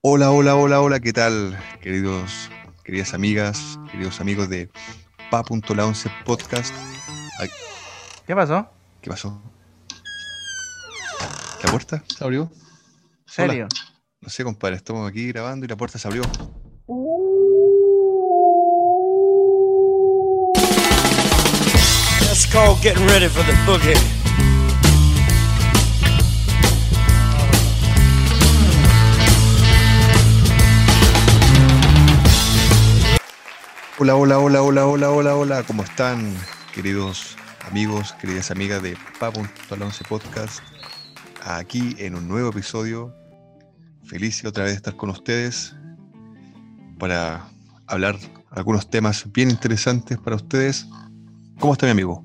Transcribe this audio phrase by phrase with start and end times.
[0.00, 2.48] Hola, hola, hola, hola, ¿qué tal, queridos,
[2.84, 4.70] queridas amigas, queridos amigos de
[5.28, 6.72] Pa.la11 Podcast?
[7.40, 7.48] Ay,
[8.24, 8.70] ¿Qué pasó?
[9.02, 9.42] ¿Qué pasó?
[11.64, 12.48] ¿La puerta se abrió?
[13.26, 13.66] ¿Serio?
[14.20, 16.22] No sé, compadre, estamos aquí grabando y la puerta se abrió.
[22.20, 24.27] That's called getting ready for the boogie.
[34.00, 36.32] Hola, hola, hola, hola, hola, hola, hola, ¿cómo están,
[36.72, 37.36] queridos
[37.68, 40.60] amigos, queridas amigas de Pa.la11 Podcast?
[41.44, 43.12] Aquí en un nuevo episodio.
[44.04, 45.74] Feliz otra vez de estar con ustedes
[47.00, 47.48] para
[47.88, 48.14] hablar
[48.52, 50.86] algunos temas bien interesantes para ustedes.
[51.58, 52.24] ¿Cómo está mi amigo?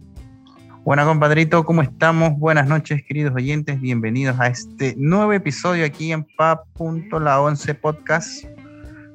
[0.86, 2.38] Bueno, compadrito, ¿cómo estamos?
[2.38, 3.82] Buenas noches, queridos oyentes.
[3.82, 8.46] Bienvenidos a este nuevo episodio aquí en Pa.la11 Podcast.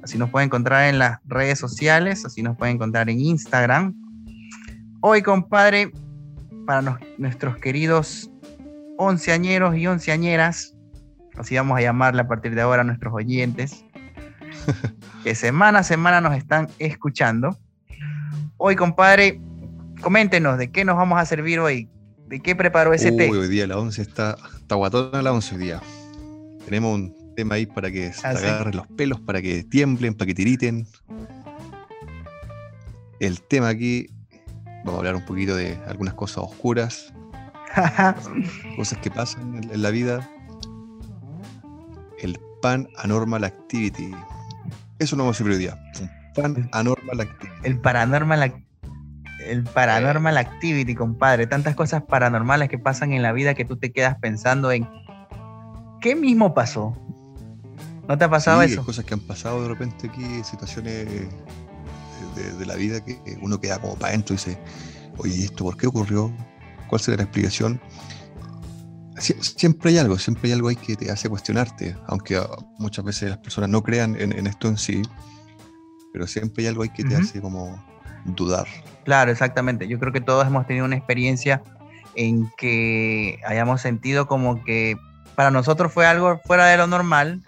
[0.02, 3.94] Así nos pueden encontrar en las redes sociales, así nos pueden encontrar en Instagram.
[5.00, 5.92] Hoy, compadre,
[6.66, 8.30] para nos- nuestros queridos
[8.96, 10.74] onceañeros y onceañeras,
[11.36, 13.84] así vamos a llamarle a partir de ahora a nuestros oyentes,
[15.24, 17.56] que semana a semana nos están escuchando.
[18.56, 19.40] Hoy, compadre,
[20.00, 21.88] coméntenos de qué nos vamos a servir hoy,
[22.26, 23.30] de qué preparó ese té.
[23.30, 25.80] Hoy día la 11 está, está guatona la 11 hoy día.
[26.64, 28.44] Tenemos un tema ahí para que se Ah, sí.
[28.44, 30.88] agarren los pelos, para que tiemblen, para que tiriten.
[33.20, 34.08] El tema aquí,
[34.84, 37.14] vamos a hablar un poquito de algunas cosas oscuras,
[38.76, 40.28] cosas que pasan en, la vida.
[42.18, 44.10] El Pan Anormal Activity.
[44.98, 45.78] Eso no vamos a hacer hoy día.
[46.00, 47.60] Un Pan Anormal Activity.
[47.62, 48.64] el paranormal ac-
[49.46, 53.92] el paranormal activity, compadre, tantas cosas paranormales que pasan en la vida que tú te
[53.92, 54.88] quedas pensando en
[56.00, 56.96] ¿qué mismo pasó?
[58.08, 58.84] ¿No te ha pasado Sí, eso?
[58.84, 61.06] cosas que han pasado de repente aquí, situaciones
[62.34, 64.58] de, de la vida que uno queda como para adentro y dice,
[65.18, 66.32] oye, ¿y esto por qué ocurrió?
[66.88, 67.80] ¿Cuál será la explicación?
[69.16, 72.40] Sie- Siempre hay algo, siempre hay algo ahí que te hace cuestionarte, aunque
[72.78, 75.02] muchas veces las personas no crean en, en esto en sí,
[76.12, 77.22] pero siempre hay algo ahí que te Ujú.
[77.24, 77.84] hace como
[78.24, 78.66] dudar.
[79.04, 79.86] Claro, exactamente.
[79.88, 81.62] Yo creo que todos hemos tenido una experiencia
[82.14, 84.96] en que hayamos sentido como que
[85.34, 87.42] para nosotros fue algo fuera de lo normal,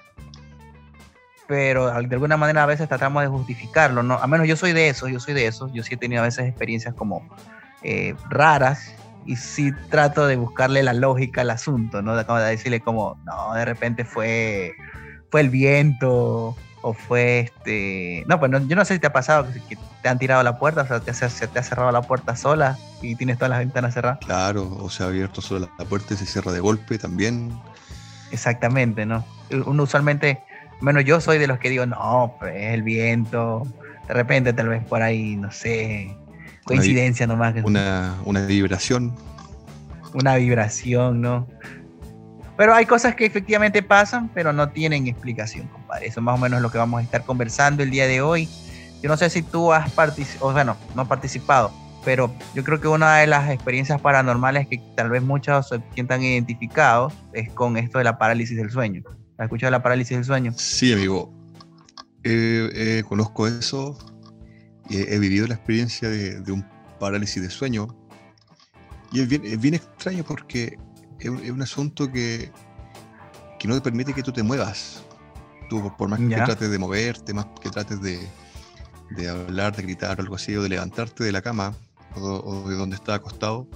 [1.51, 4.15] pero de alguna manera a veces tratamos de justificarlo, ¿no?
[4.15, 6.27] A menos yo soy de esos, yo soy de esos, yo sí he tenido a
[6.27, 7.29] veces experiencias como
[7.83, 8.95] eh, raras
[9.27, 12.15] y sí trato de buscarle la lógica al asunto, ¿no?
[12.15, 14.75] De, como de decirle como, no, de repente fue,
[15.29, 18.23] fue el viento o fue este...
[18.29, 20.57] No, pues no- yo no sé si te ha pasado que, te han tirado la
[20.57, 23.59] puerta, o sea, te, se te ha cerrado la puerta sola y tienes todas las
[23.59, 24.21] ventanas cerradas.
[24.25, 27.61] Claro, o se ha abierto solo la puerta y se cierra de golpe también.
[28.31, 29.25] Exactamente, ¿no?
[29.67, 30.45] Uno usualmente,
[30.81, 33.67] menos yo soy de los que digo, no, pues es el viento,
[34.09, 36.17] de repente tal vez por ahí, no sé,
[36.65, 39.15] coincidencia nomás, que Una, una vibración.
[40.15, 41.47] una vibración, ¿no?
[42.57, 46.09] Pero hay cosas que efectivamente pasan, pero no tienen explicación, compadre.
[46.09, 48.49] Eso es más o menos lo que vamos a estar conversando el día de hoy.
[49.03, 51.73] Yo no sé si tú has participado, bueno, no participado,
[52.05, 56.23] pero yo creo que una de las experiencias paranormales que tal vez muchos se sientan
[56.23, 59.03] identificados es con esto de la parálisis del sueño.
[59.41, 60.53] ¿Has escuchado la parálisis del sueño?
[60.55, 61.33] Sí, amigo.
[62.25, 63.97] Eh, eh, conozco eso.
[64.91, 66.63] He, vivido la experiencia de, de un
[66.99, 67.89] parálisis de sueño.
[69.13, 70.77] Y es bien, es bien extraño porque
[71.19, 72.53] es un, es un asunto que,
[73.59, 75.03] que no te permite que tú te muevas.
[75.71, 76.45] Tú, por- por más que Ya.
[76.45, 78.21] trates de moverte, más que trates de,
[79.13, 81.75] de hablar, de gritar o algo así, o de levantarte de la cama
[82.15, 83.67] o, o de donde estás acostado,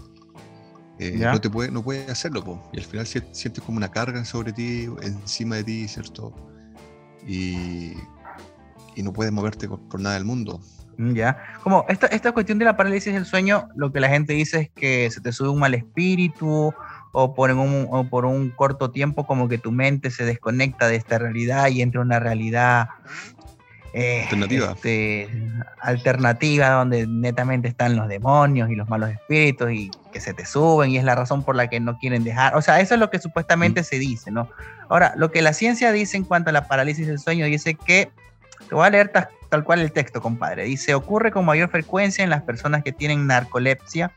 [0.98, 2.44] eh, no, te puede, no puedes hacerlo.
[2.44, 2.62] po.
[2.72, 6.32] Y al final si- sientes como una carga sobre ti, encima de ti, ¿cierto?
[7.26, 7.94] y,
[8.94, 10.60] y no puedes moverte por, por nada del mundo.
[10.98, 11.36] Mm, Ya.
[11.62, 14.70] Como esta, esta cuestión de la parálisis del sueño, lo que la gente dice es
[14.70, 16.72] que se te sube un mal espíritu
[17.12, 20.96] o por un, o por un corto tiempo como que tu mente se desconecta de
[20.96, 22.88] esta realidad y entra en una realidad
[23.96, 24.72] eh, Alternativa.
[24.72, 25.28] este,
[25.80, 30.90] alternativa donde netamente están los demonios y los malos espíritus y que se te suben
[30.90, 32.56] y es la razón por la que no quieren dejar.
[32.56, 34.48] O sea, eso es lo que supuestamente se dice, ¿no?
[34.88, 38.10] Ahora, lo que la ciencia dice en cuanto a la parálisis del sueño dice que
[38.68, 40.64] te voy a leer ta- tal cual el texto, compadre.
[40.64, 44.10] Dice, ocurre con mayor frecuencia en las personas que tienen narcolepsia.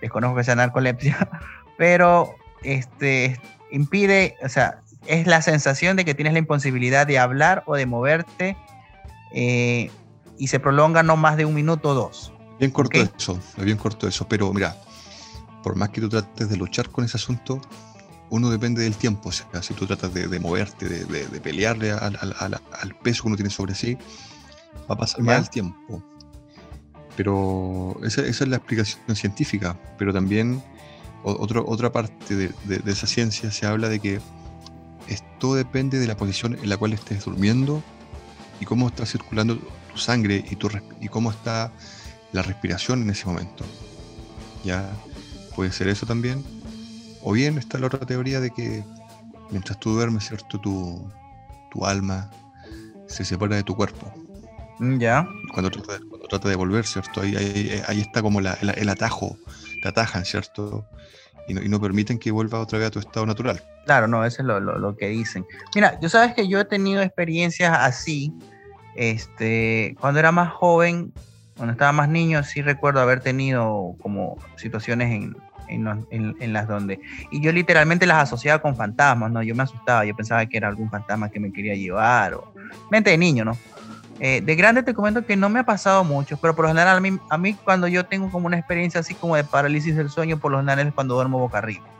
[0.00, 1.28] Desconozco que sea narcolepsia,
[1.76, 3.40] pero este
[3.72, 7.86] impide, o sea, es la sensación de que tienes la imposibilidad de hablar o de
[7.86, 8.56] moverte
[9.32, 9.90] eh,
[10.36, 12.32] y se prolonga no más de un minuto o dos.
[12.58, 13.10] Bien corto Ok.
[13.16, 14.76] eso, es bien corto eso, pero mira,
[15.62, 17.60] por más que tú trates de luchar con ese asunto,
[18.30, 19.28] uno depende del tiempo.
[19.28, 23.74] O sea, si tú tratas de, moverte, de, pelearle al, peso que uno tiene sobre
[23.74, 23.96] sí,
[24.90, 26.02] va a pasar más el tiempo.
[27.16, 29.76] Pero esa, es la explicación científica.
[29.98, 30.62] Pero también
[31.22, 32.52] otro, otra parte de,
[32.86, 34.20] esa ciencia se habla de que
[35.08, 37.82] esto depende de la posición en la cual estés durmiendo
[38.60, 39.58] y cómo está circulando
[39.92, 40.68] tu sangre y, tu,
[41.00, 41.72] y cómo está
[42.32, 43.64] la respiración en ese momento.
[44.64, 44.90] Ya
[45.54, 46.44] puede ser eso también.
[47.22, 48.84] O bien está la otra teoría de que
[49.50, 50.60] mientras tú duermes, ¿cierto?
[50.60, 51.10] Tu,
[51.70, 52.30] tu alma
[53.06, 54.12] se separa de tu cuerpo.
[54.78, 55.28] Mm, ya.
[55.52, 57.20] Cuando trata, cuando trata de volver, ¿cierto?
[57.20, 59.36] Ahí, ahí, está como la, el, atajo,
[59.82, 60.86] te atajan, ¿cierto?
[61.48, 63.62] Y no, y no, permiten que vuelva otra vez a tu estado natural.
[63.88, 65.46] Claro, no, eso es lo, lo, lo que dicen.
[65.74, 68.34] Mira, yo sabes que yo he tenido experiencias así.
[68.94, 71.10] Este, cuando era más joven,
[71.56, 75.34] cuando estaba más niño, sí recuerdo haber tenido como situaciones en,
[76.10, 77.00] en, las donde...
[77.30, 79.42] Y yo literalmente las asociaba con fantasmas, ¿no?
[79.42, 82.52] Yo me asustaba, yo pensaba que era algún fantasma que me quería llevar, o
[82.90, 83.56] mente de niño, ¿no?
[84.20, 86.98] Eh, de grande te comento que no me ha pasado mucho, pero por lo general
[86.98, 90.10] a mí, a mí cuando yo tengo como una experiencia así como de parálisis del
[90.10, 91.97] sueño, por lo general es cuando duermo boca arriba.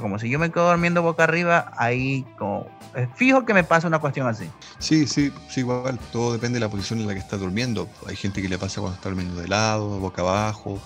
[0.00, 3.88] Como si yo me quedo durmiendo boca arriba, ahí como es fijo que me pasa
[3.88, 4.48] una cuestión así.
[4.78, 7.88] Sí, sí, sí, igual, todo depende de la posición en la que estás durmiendo.
[8.06, 10.78] Hay gente que le pasa cuando está durmiendo de lado, boca abajo,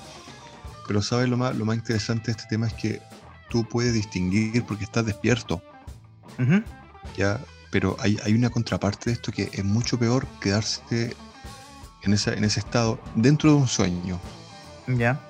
[0.87, 3.01] pero sabes lo más, lo más interesante de este tema es que
[3.49, 5.63] tú puedes distinguir porque estás despierto.
[7.17, 7.41] Ya,
[7.71, 11.15] pero hay, hay, una contraparte de esto que es mucho peor quedarse
[12.03, 14.19] en, esa, en ese estado dentro de un sueño.
[14.87, 15.21] Ya.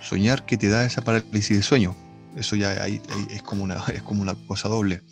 [0.00, 1.94] Soñar que te da esa parálisis de sueño.
[2.36, 5.02] Eso ya es, como una, es como una cosa doble.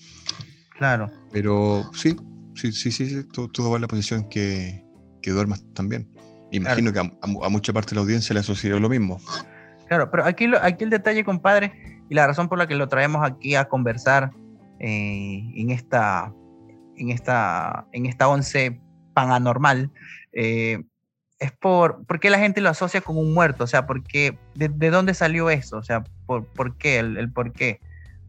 [0.76, 1.10] Claro.
[1.32, 2.16] Pero sí,
[2.54, 4.84] sí, sí, sí, todo, va en la posición que,
[5.22, 6.08] que duermas también.
[6.50, 9.20] Imagino que a, a, mucha parte de la audiencia le asocia lo mismo.
[9.88, 11.72] Claro, pero aquí, aquí el detalle, compadre,
[12.08, 14.30] y la razón por la que lo traemos aquí a conversar
[14.80, 16.32] eh, en esta
[16.96, 18.80] en esta en esta once
[19.14, 19.90] paranormal
[20.32, 20.82] eh,
[21.38, 24.68] es por, por qué la gente lo asocia con un muerto, o sea, porque de,
[24.68, 27.80] de dónde salió eso, o sea, por, por qué, el, el, por qué,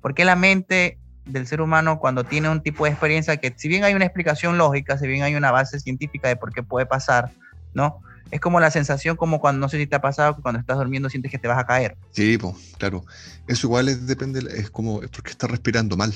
[0.01, 3.67] por qué la mente del ser humano cuando tiene un tipo de experiencia que si
[3.67, 6.85] bien hay una explicación lógica, si bien hay una base científica de por qué puede
[6.85, 7.31] pasar,
[7.73, 8.01] ¿no?
[8.31, 10.77] es como la sensación como cuando, no sé si te ha pasado, que cuando estás
[10.77, 11.97] durmiendo sientes que te vas a caer.
[12.11, 13.03] Sí, pues, claro.
[13.47, 16.13] Eso igual es, depende, es como, es porque estás respirando mal.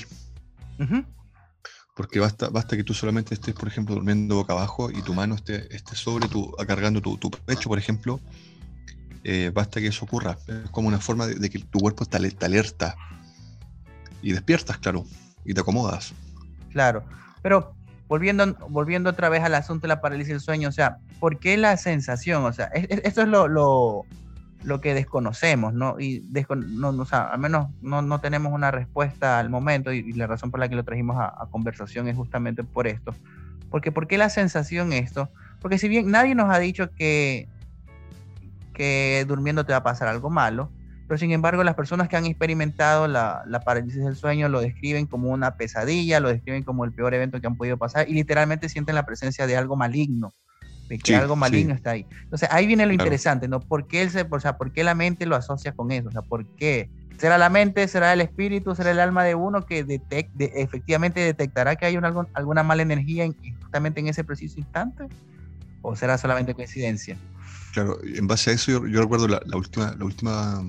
[1.94, 5.36] Porque basta, basta que tú solamente estés, por ejemplo, durmiendo boca abajo y tu mano
[5.36, 8.20] esté, esté sobre tu, cargando tu, tu pecho, por ejemplo.
[9.22, 10.36] Eh, basta que eso ocurra.
[10.46, 12.96] Es como una forma de, que tu cuerpo te alerta.
[14.22, 15.04] Y despiertas, claro.
[15.44, 16.12] Y te acomodas.
[16.72, 17.04] Claro.
[17.42, 17.74] Pero
[18.08, 21.56] volviendo, volviendo otra vez al asunto de la parálisis del sueño, o sea, ¿por qué
[21.56, 22.44] la sensación?
[22.44, 24.04] O sea, esto es lo, lo,
[24.64, 25.98] lo, que desconocemos, ¿no?
[26.00, 26.26] Y
[26.56, 30.50] no, o sea, al menos no, no, tenemos una respuesta al momento y, la razón
[30.50, 33.14] por la que lo trajimos a, a, conversación es justamente por esto.
[33.70, 35.30] Porque ¿por qué la sensación esto?
[35.60, 37.48] Porque si bien nadie nos ha dicho que,
[38.72, 40.70] que durmiendo te va a pasar algo malo,
[41.06, 45.06] pero sin embargo las personas que han experimentado la, la, parálisis del sueño lo describen
[45.06, 48.68] como una pesadilla, lo describen como el peor evento que han podido pasar y literalmente
[48.68, 50.32] sienten la presencia de algo maligno,
[50.88, 52.06] de que algo maligno está ahí.
[52.22, 53.60] Entonces ahí viene lo interesante, ¿no?
[53.60, 56.08] ¿Por qué, se, o sea, ¿Por qué la mente lo asocia con eso?
[56.08, 56.90] O sea, ¿por qué?
[57.18, 61.76] ¿Será la mente, será el espíritu, será el alma de uno que detecte, efectivamente detectará
[61.76, 65.04] que hay una, alguna mala energía en, justamente en ese preciso instante?
[65.82, 67.16] ¿O será solamente coincidencia?
[67.72, 70.64] Claro, en base a eso yo, yo recuerdo la, la, última, la última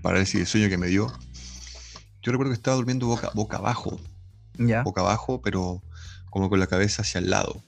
[0.00, 1.12] parálisis de sueño que me dio,
[2.22, 4.00] yo recuerdo que estaba durmiendo boca, boca abajo.
[4.58, 4.82] ¿Ya?
[4.82, 5.82] Boca abajo, pero
[6.30, 7.62] como con la cabeza hacia el lado,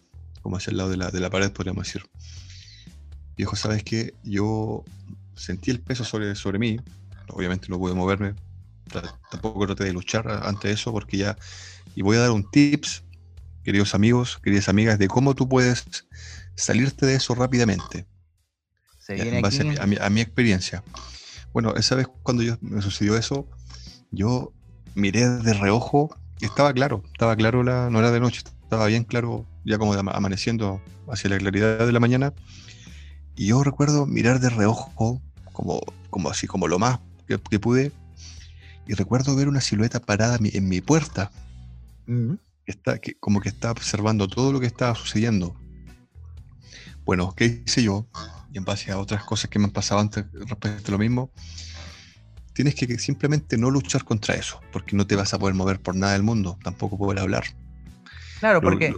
[0.44, 2.04] como hacia el lado de la, de la pared, podríamos decir.
[3.34, 4.12] Viejo, ¿sabes qué?
[4.24, 4.84] Yo
[5.34, 6.78] sentí el peso sobre, sobre mí,
[7.30, 8.34] obviamente no pude moverme,
[9.30, 11.38] tampoco traté de luchar ante eso, porque ya...
[11.96, 13.04] Y voy a dar un tips,
[13.62, 15.86] queridos amigos, queridas amigas, de cómo tú puedes
[16.56, 18.06] salirte de eso rápidamente.
[19.08, 20.84] en base a, mi, a mi experiencia.
[21.54, 23.48] Bueno, esa vez cuando yo, me sucedió eso,
[24.10, 24.52] yo
[24.94, 29.04] miré de reojo y estaba claro, estaba claro, la, no era de noche, estaba bien
[29.04, 32.32] claro, ya como amaneciendo hacia la claridad de la mañana.
[33.36, 35.80] Y yo recuerdo mirar de reojo, como,
[36.10, 37.92] como así, como lo más que, pude,
[38.86, 41.30] y recuerdo ver una silueta parada en mi, puerta,
[42.06, 45.56] que está, que, como que estaba observando todo lo que estaba sucediendo.
[47.04, 48.06] Bueno, ¿qué hice yo?
[48.54, 51.32] y en base a otras cosas que me han pasado antes respecto a lo mismo,
[52.52, 55.96] tienes que simplemente no luchar contra eso, porque no te vas a poder mover por
[55.96, 57.44] nada del mundo, tampoco poder hablar.
[58.38, 58.94] Claro, porque,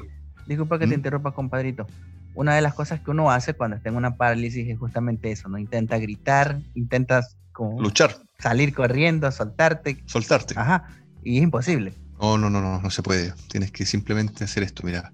[0.46, 0.98] disculpa que te ¿Mm?
[0.98, 1.86] interrumpa, compadrito.
[2.34, 5.48] Una de las cosas que uno hace cuando está en una parálisis es justamente eso,
[5.48, 5.58] ¿no?
[5.58, 10.02] Intenta gritar, intentas como luchar, salir corriendo, soltarte.
[10.06, 10.54] soltarte.
[10.58, 10.86] Ajá.
[11.22, 11.94] Y es imposible.
[12.20, 13.32] No, no, no, no, no se puede.
[13.48, 15.12] Tienes que simplemente hacer esto, mira.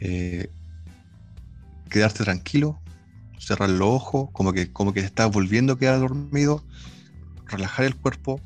[0.00, 0.50] Eh,
[1.88, 2.80] quedarte tranquilo,
[3.38, 6.64] cerrar los ojos, como que, como que estás volviendo a quedar dormido,
[7.46, 8.40] relajar el cuerpo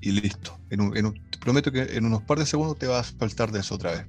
[0.00, 0.58] y listo.
[0.70, 3.18] En un- en un- te prometo que en unos par de segundos te vas a
[3.18, 4.06] faltar de eso otra vez.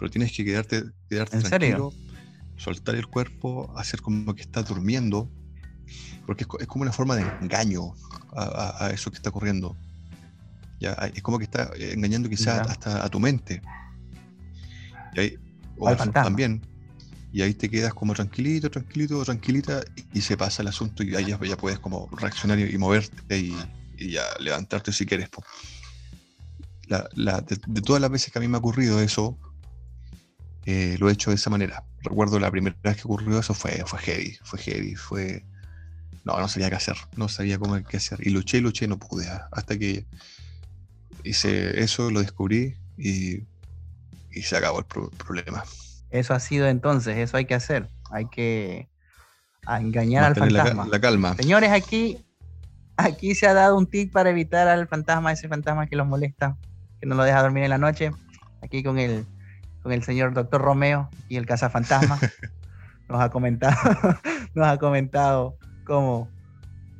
[0.00, 1.58] Pero tienes que quedarte, quedarte ¿En serio?
[1.92, 1.94] tranquilo,
[2.56, 5.30] soltar el cuerpo, hacer como que estás durmiendo,
[6.26, 7.94] porque es, es como una forma de engaño
[8.34, 9.76] a, a- a eso que está ocurriendo.
[10.80, 12.72] Ya, es como que está engañando quizás Ya.
[12.72, 13.60] hasta a tu mente.
[15.14, 15.38] Y ahí,
[15.78, 16.24] o al fantasma.
[16.24, 16.62] también.
[17.30, 21.14] Y ahí te quedas como tranquilito, tranquilito, tranquilita, y, y se pasa el asunto y
[21.14, 23.54] ahí ya, ya puedes como reaccionar y, y moverte y,
[23.98, 25.28] y ya levantarte si quieres.
[26.86, 29.38] La- la- de, de todas las veces que a mí me ha ocurrido eso,
[30.66, 31.84] eh, lo he hecho de esa manera.
[32.02, 35.44] Recuerdo la primera vez que ocurrió eso fue, fue heavy, fue heavy, fue...
[36.24, 38.18] No, no sabía qué hacer, no sabía cómo qué hacer.
[38.26, 40.04] Y luché luché y no pude, ah, hasta que
[41.24, 43.38] hice eso, lo descubrí y,
[44.30, 45.64] y se acabó el pro- problema.
[46.10, 47.88] Eso ha sido entonces, eso hay que hacer.
[48.10, 48.88] Hay que
[49.66, 50.88] engañar al la, fantasma.
[50.88, 51.36] la calma.
[51.36, 52.18] Señores, aquí,
[52.96, 56.56] aquí se ha dado un tip para evitar al fantasma, ese fantasma que los molesta,
[57.00, 58.10] que no lo deja dormir en la noche.
[58.62, 59.24] Aquí con el,
[59.82, 62.18] con el señor doctor Romeo y el cazafantasma.
[63.10, 63.76] nos ha comentado,
[64.54, 66.28] nos ha comentado cómo,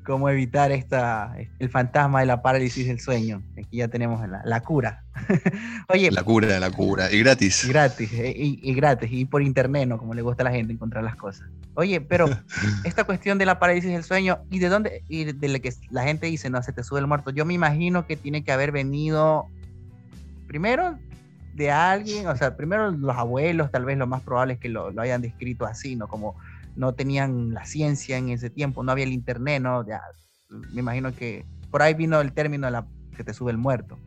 [0.05, 3.43] cómo evitar esta, el fantasma de la parálisis del sueño.
[3.59, 5.05] Aquí ya tenemos la, la cura.
[5.89, 7.13] Oye, La cura, la cura.
[7.13, 7.67] Y gratis.
[7.69, 9.99] gratis, eh, y, y gratis, y por internet, ¿no?
[9.99, 11.49] Como le gusta a la gente encontrar las cosas.
[11.75, 12.27] Oye, pero
[12.85, 16.03] esta cuestión de la parálisis del sueño y de dónde, y de lo que la
[16.03, 18.73] gente dice, no, se te sube el muerto, yo me imagino que tiene que haber
[18.73, 19.47] venido
[20.49, 20.99] primero
[21.61, 24.91] de alguien, o sea, primero los abuelos, tal vez lo más probable es que lo,
[24.93, 26.09] lo hayan descrito así, ¿no?
[26.09, 26.35] Como
[26.75, 29.87] no tenían la ciencia en ese tiempo, no había el internet, ¿no?
[29.87, 30.01] Ya,
[30.49, 33.99] me imagino que por ahí vino el término de la, que te sube el muerto,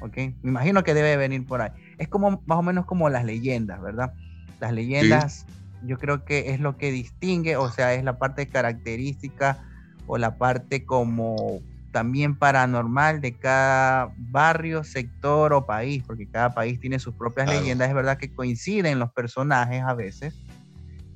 [0.00, 0.16] ¿ok?
[0.42, 1.70] Me imagino que debe venir por ahí.
[1.98, 4.14] Es como, más o menos como las leyendas, ¿verdad?
[4.58, 5.44] Las leyendas,
[5.84, 9.62] yo creo que es lo que distingue, o sea, es la parte característica
[10.06, 11.60] o la parte como
[11.96, 17.58] también paranormal de cada barrio, sector o país, porque cada país tiene sus propias Claro.
[17.62, 20.34] leyendas, es verdad que coinciden los personajes a veces,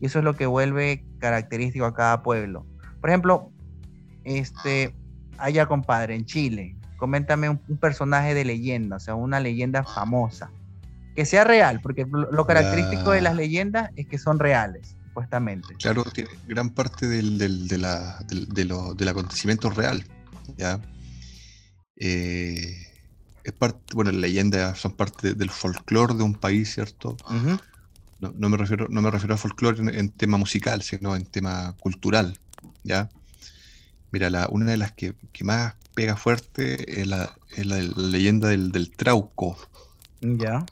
[0.00, 2.66] y eso es lo que vuelve característico a cada pueblo.
[3.02, 3.52] Por ejemplo,
[4.24, 4.94] este,
[5.36, 10.50] allá compadre, en Chile, coméntame un, un personaje de leyenda, o sea, una leyenda famosa,
[11.14, 14.96] que sea real, porque lo, lo característico de La- las leyendas es que son reales,
[15.08, 15.74] supuestamente.
[15.74, 20.02] Claro, tiene gran parte del, del, de la- del, de lo- del acontecimiento real.
[20.56, 20.80] ¿Ya?
[21.96, 22.76] Eh,
[23.44, 27.16] es parte, bueno, las leyendas son parte de- del folclore de un país, ¿cierto?
[27.26, 27.58] Ujú.
[28.20, 31.24] No, no me refiero, no me refiero a folclore en, en tema musical, sino en
[31.24, 32.38] tema cultural,
[32.82, 33.08] ¿ya?
[34.12, 38.08] Mira, la, una de las que, que más pega fuerte es la, es la, la
[38.08, 39.56] leyenda del, del Trauco.
[40.20, 40.66] Ya.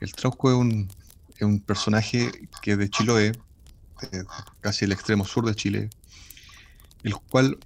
[0.00, 0.88] El Trauco es un,
[1.36, 3.32] es un personaje que es de Chiloé,
[4.10, 4.24] de
[4.60, 5.90] casi el extremo sur de Chile,
[7.02, 7.58] el cual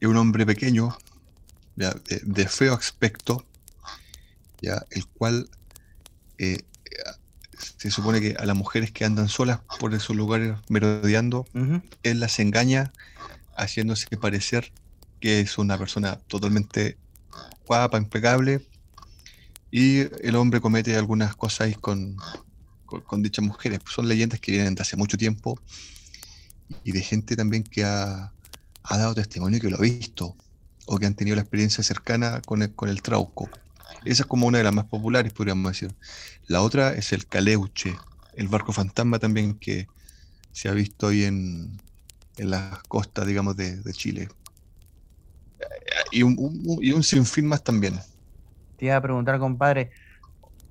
[0.00, 0.96] es un hombre pequeño,
[1.76, 3.44] ya, de, de feo aspecto,
[4.60, 5.48] ya, el cual
[6.38, 6.58] eh,
[7.76, 11.46] se supone que a las mujeres que andan solas por esos lugares merodeando,
[12.02, 12.92] él las engaña
[13.56, 14.72] haciéndose parecer
[15.20, 16.96] que es una persona totalmente
[17.66, 18.66] guapa, impecable,
[19.70, 22.16] y el hombre comete algunas cosas ahí con,
[22.86, 23.80] con, con dichas mujeres.
[23.88, 25.60] Son leyendas que vienen de hace mucho tiempo
[26.82, 28.32] y de gente también que ha,
[28.82, 30.36] ha dado testimonio que lo ha visto
[30.86, 33.48] o que han tenido la experiencia cercana con el, con el trauco.
[34.04, 35.94] Esa es como una de las más populares, podríamos decir.
[36.46, 37.96] La otra es el caleuche,
[38.34, 39.86] el barco fantasma también que
[40.52, 41.80] se ha visto ahí en,
[42.38, 44.28] en las costas, digamos, de, de Chile.
[46.10, 47.98] Y un, un- y un sinfín más también.
[48.76, 49.90] Te iba a preguntar, compadre,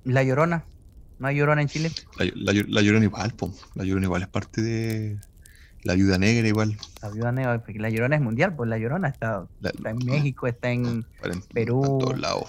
[0.04, 0.64] ¿la llorona?
[1.18, 1.90] ¿No hay llorona en Chile?
[2.18, 3.54] La, la, Llor- la Llorona igual, po.
[3.74, 5.18] La Llorona igual es parte de
[5.84, 6.76] la Ayuda Negra igual.
[7.02, 9.98] La viuda negra, porque la llorona es mundial, pues la llorona está, La- está en
[10.04, 11.06] México, está en,
[11.54, 11.98] Perú.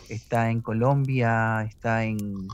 [0.09, 2.47] está en Colombia, está en,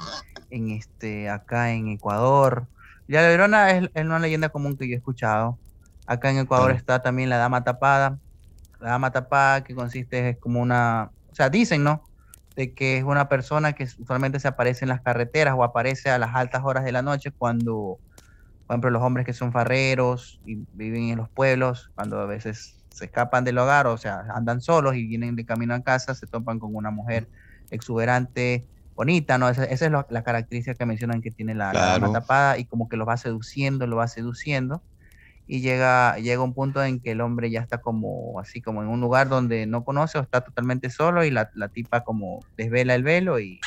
[0.52, 2.68] en este, acá en Ecuador.
[3.08, 5.58] Ya la Llorona es, es una leyenda común que yo he escuchado.
[6.06, 6.78] Acá en Ecuador Claro.
[6.80, 8.20] está también la Dama Tapada.
[8.80, 12.04] La Dama Tapada que consiste es como una, o sea, dicen, ¿no?
[12.56, 16.20] De que es una persona que usualmente se aparece en las carreteras o aparece a
[16.20, 17.98] las altas horas de la noche cuando,
[18.68, 22.84] por ejemplo, los hombres que son farreros y viven en los pueblos, cuando a veces
[22.90, 26.28] se escapan del hogar, o sea, andan solos y vienen de camino a casa, se
[26.28, 27.30] topan con una mujer
[27.70, 29.48] exuberante, bonita, ¿no?
[29.50, 32.12] Esa, esa es lo- la característica que mencionan que tiene la, Claro.
[32.12, 34.84] tapada y como que lo va seduciendo, lo va seduciendo.
[35.50, 38.90] y llega, llega un punto en que el hombre ya está como así como en
[38.90, 42.96] un lugar donde no conoce o está totalmente solo y la, la tipa como desvela
[42.96, 43.62] el velo y,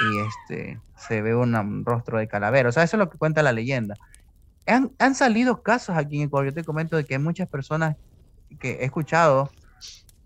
[0.00, 2.68] y este se ve un rostro de calavera.
[2.68, 3.94] O sea, eso es lo que cuenta la leyenda.
[4.66, 7.96] Han, han salido casos aquí en Ecuador, yo te comento de que hay muchas personas
[8.58, 9.50] que he escuchado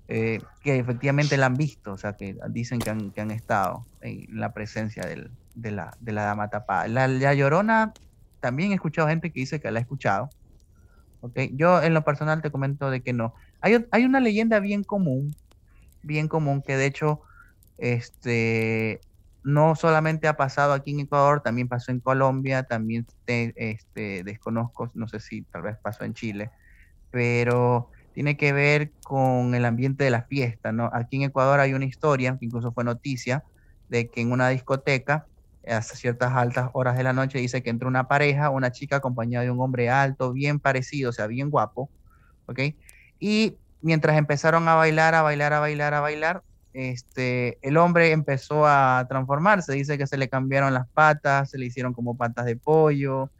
[0.07, 3.85] eh, que efectivamente la han visto, o sea, que dicen que han, que han estado
[4.01, 6.89] en la presencia del, de, la, de la dama tapada.
[6.89, 7.93] La, la llorona,
[8.41, 10.31] también he escuchado gente que dice que la ha escuchado,
[11.21, 11.51] Okay.
[11.55, 13.35] Yo en lo personal te comento de que no.
[13.61, 15.35] Hay, hay, una leyenda bien común,
[16.03, 17.23] bien común, que de hecho
[17.77, 19.01] este,
[19.43, 24.91] no solamente ha pasado aquí en Ecuador, también pasó en Colombia, también te, este, desconozco,
[24.95, 26.51] no sé si tal vez pasó en Chile,
[27.11, 30.91] pero tiene que ver con el ambiente de la fiesta, ¿no?
[30.93, 33.45] Aquí en Ecuador hay una historia, que incluso fue noticia,
[33.89, 35.27] de que en una discoteca
[35.67, 39.45] a ciertas altas horas de la noche, dice que entró una pareja, una chica acompañada
[39.45, 41.91] de un hombre alto, bien parecido, o sea, bien guapo,
[42.47, 42.61] ¿ok?
[43.19, 46.43] Y mientras empezaron a bailar, a bailar, a bailar, a bailar,
[46.73, 51.67] este, el hombre empezó a transformarse, dice que se le cambiaron las patas, se le
[51.67, 53.31] hicieron como patas de pollo,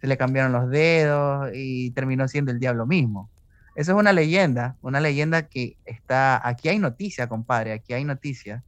[0.00, 3.28] se le cambiaron los dedos y terminó siendo el diablo mismo.
[3.76, 8.62] Eso es una leyenda, una leyenda que está, aquí hay noticia, compadre, aquí hay noticia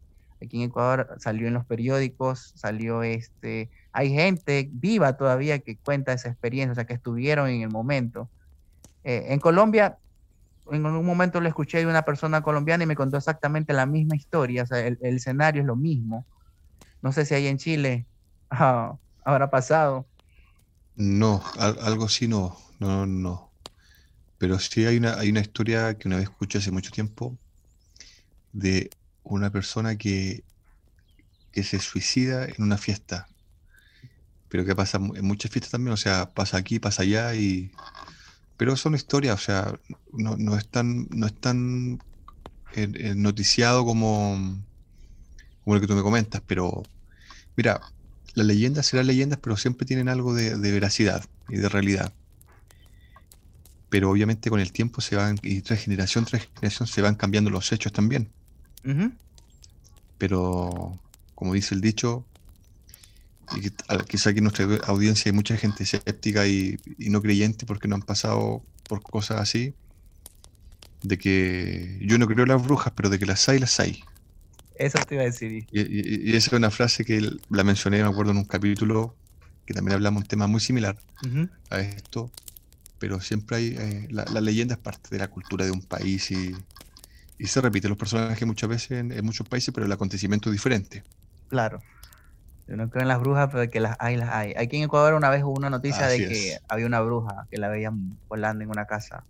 [0.44, 6.12] aquí en Ecuador salió en los periódicos, salió este, hay gente viva todavía que cuenta
[6.12, 8.28] esa experiencia, o sea, que estuvieron en el momento.
[9.04, 9.98] Eh, en Colombia,
[10.70, 14.16] en algún momento lo escuché de una persona colombiana y me contó exactamente la misma
[14.16, 16.26] historia, o sea, el, el escenario es lo mismo.
[17.02, 18.06] No sé si ahí en Chile
[18.50, 20.06] ah, habrá pasado.
[20.94, 23.50] No, al, algo así no, no, no.
[24.38, 27.36] Pero sí hay una, hay una historia que una vez escuché hace mucho tiempo
[28.52, 28.90] de
[29.22, 30.44] una persona que,
[31.52, 33.28] que se suicida en una fiesta,
[34.48, 37.70] pero que pasa en muchas fiestas también, o sea, pasa aquí, pasa allá, y
[38.62, 39.74] pero son historias, o sea,
[40.12, 41.94] no, no es tan, no es tan
[42.76, 44.62] eh, eh, noticiado como,
[45.64, 46.84] como lo que tú me comentas, pero
[47.56, 47.80] mira,
[48.34, 52.12] las leyendas serán leyendas, pero siempre tienen algo de, de veracidad y de realidad
[53.88, 57.50] pero obviamente con el tiempo se van, y tras generación tras generación se van cambiando
[57.50, 58.30] los hechos también.
[60.18, 61.00] Pero,
[61.34, 62.24] como dice el dicho,
[63.56, 63.70] y
[64.06, 67.96] quizá aquí en nuestra audiencia hay mucha gente escéptica y, y, no creyente porque no
[67.96, 69.74] han pasado por cosas así,
[71.02, 74.02] de que yo no creo en las brujas, pero de que las hay, las hay.
[74.76, 75.52] Eso te iba a decir.
[75.52, 79.14] Y, y, y esa es una frase que la mencioné, me acuerdo, en un capítulo
[79.66, 81.50] que también hablamos un tema muy similar uh -huh.
[81.70, 82.30] a esto,
[82.98, 86.30] pero siempre hay, eh, la, la, leyenda es parte de la cultura de un país
[86.30, 86.54] y,
[87.38, 90.54] y se repite los personajes muchas veces en, en, muchos países, pero el acontecimiento es
[90.54, 91.04] diferente.
[91.48, 91.80] Claro.
[92.68, 94.54] Yo no creo en las brujas, pero que las hay, las hay.
[94.56, 96.62] Aquí en Ecuador una vez hubo una noticia Así de que es.
[96.68, 99.24] había una bruja que la veían volando en una casa.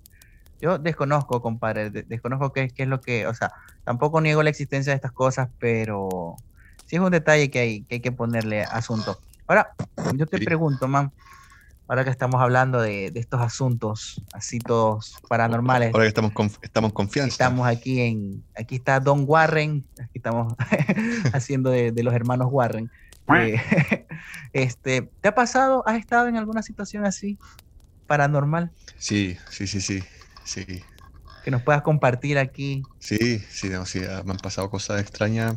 [0.60, 3.52] Yo desconozco, compadre, desconozco qué, qué, es lo que, o sea,
[3.84, 6.36] tampoco niego la existencia de estas cosas, pero
[6.86, 9.18] sí es un detalle que hay que, hay que ponerle asunto.
[9.48, 9.74] Ahora,
[10.14, 11.10] yo te pregunto, man,
[11.88, 15.92] ahora que estamos hablando de, de, estos asuntos así todos paranormales.
[15.92, 17.32] Ahora que estamos con, estamos confianza.
[17.32, 20.54] Estamos aquí en, aquí está Don Warren, aquí estamos
[21.32, 22.90] haciendo de, de, los hermanos Warren.
[23.28, 23.56] Eh,
[24.52, 27.38] este, ¿Te ha pasado, has estado en alguna situación así
[28.06, 28.72] paranormal?
[28.98, 30.02] Sí, sí, sí, sí,
[30.44, 30.84] sí.
[31.44, 32.82] Que nos puedas compartir aquí.
[32.98, 35.56] Sí, sí, no, sí, me han pasado cosas extrañas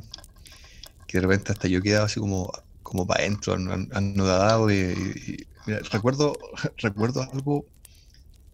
[1.07, 2.51] que de repente hasta yo he quedado así como,
[2.81, 6.33] como para adentro, anodado y, y Mira, recuerdo,
[6.77, 7.65] recuerdo algo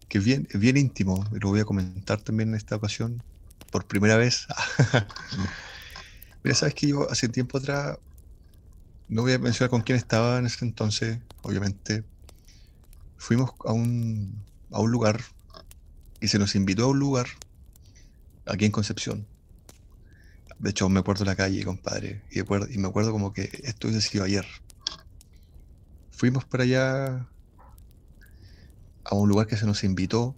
[0.08, 3.22] que es bien, bien íntimo, y lo voy a comentar también en esta ocasión,
[3.70, 4.46] por primera vez.
[6.42, 7.98] Mira, sabes que yo hace tiempo atrás,
[9.12, 12.04] no voy a mencionar con quién estaba en ese entonces, obviamente,
[13.16, 15.20] fuimos a un, a un lugar
[16.20, 17.26] y se nos invitó a un lugar
[18.46, 19.26] aquí en Concepción.
[20.58, 24.08] De hecho, me acuerdo la calle, compadre, y, y me acuerdo como que esto hubiese
[24.08, 24.46] sido ayer
[26.22, 27.26] fuimos para allá
[29.02, 30.36] a un lugar que se nos invitó,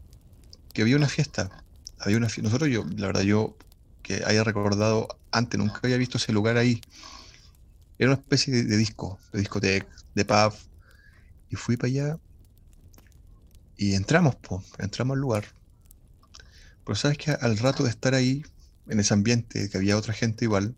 [0.72, 1.62] que había una fiesta.
[1.98, 2.48] Había una fiesta.
[2.48, 3.54] Nosotros, yo, la verdad, yo
[4.02, 6.80] que haya recordado antes, nunca había visto ese lugar ahí.
[7.98, 10.54] Era una especie de, disco, de discoteca, de pub.
[11.50, 12.18] Y fui para allá
[13.76, 15.44] y entramos, po, entramos al lugar.
[16.84, 18.44] Pero sabes que al rato de estar ahí,
[18.88, 20.74] en ese ambiente, que había otra gente igual,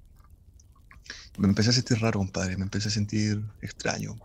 [1.38, 4.16] me empecé a sentir raro, compadre, me empecé a sentir extraño.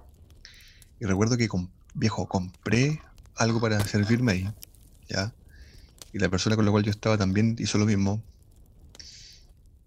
[1.00, 3.02] Y recuerdo que, con, viejo, compré
[3.36, 4.54] algo para servirme ahí,
[5.10, 5.34] ¿ya?
[6.14, 8.22] Y la persona con la cual yo estaba también hizo lo mismo.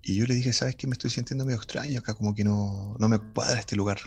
[0.05, 0.87] Y yo le dije, ¿sabes qué?
[0.87, 3.99] Me estoy sintiendo medio extraño acá, como que no, no me cuadra este lugar.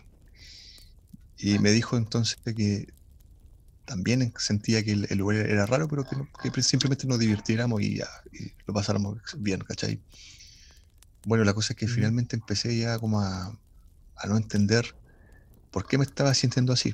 [1.39, 2.93] Y me dijo entonces que
[3.85, 7.99] también sentía que el, lugar era raro, pero que, simplemente nos divirtiéramos y,
[8.67, 9.99] lo pasáramos bien, ¿cachai?
[11.25, 13.57] Bueno, la cosa es que finalmente empecé ya como a,
[14.17, 14.95] a, no entender
[15.71, 16.93] por qué me estaba sintiendo así.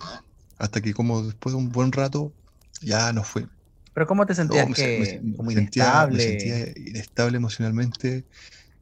[0.58, 2.34] Hasta que como después de un buen rato
[2.82, 3.48] ya no fue.
[3.94, 4.74] ¿Pero cómo te sentías?
[4.74, 6.18] que, como inestable.
[6.18, 8.26] me sentía inestable emocionalmente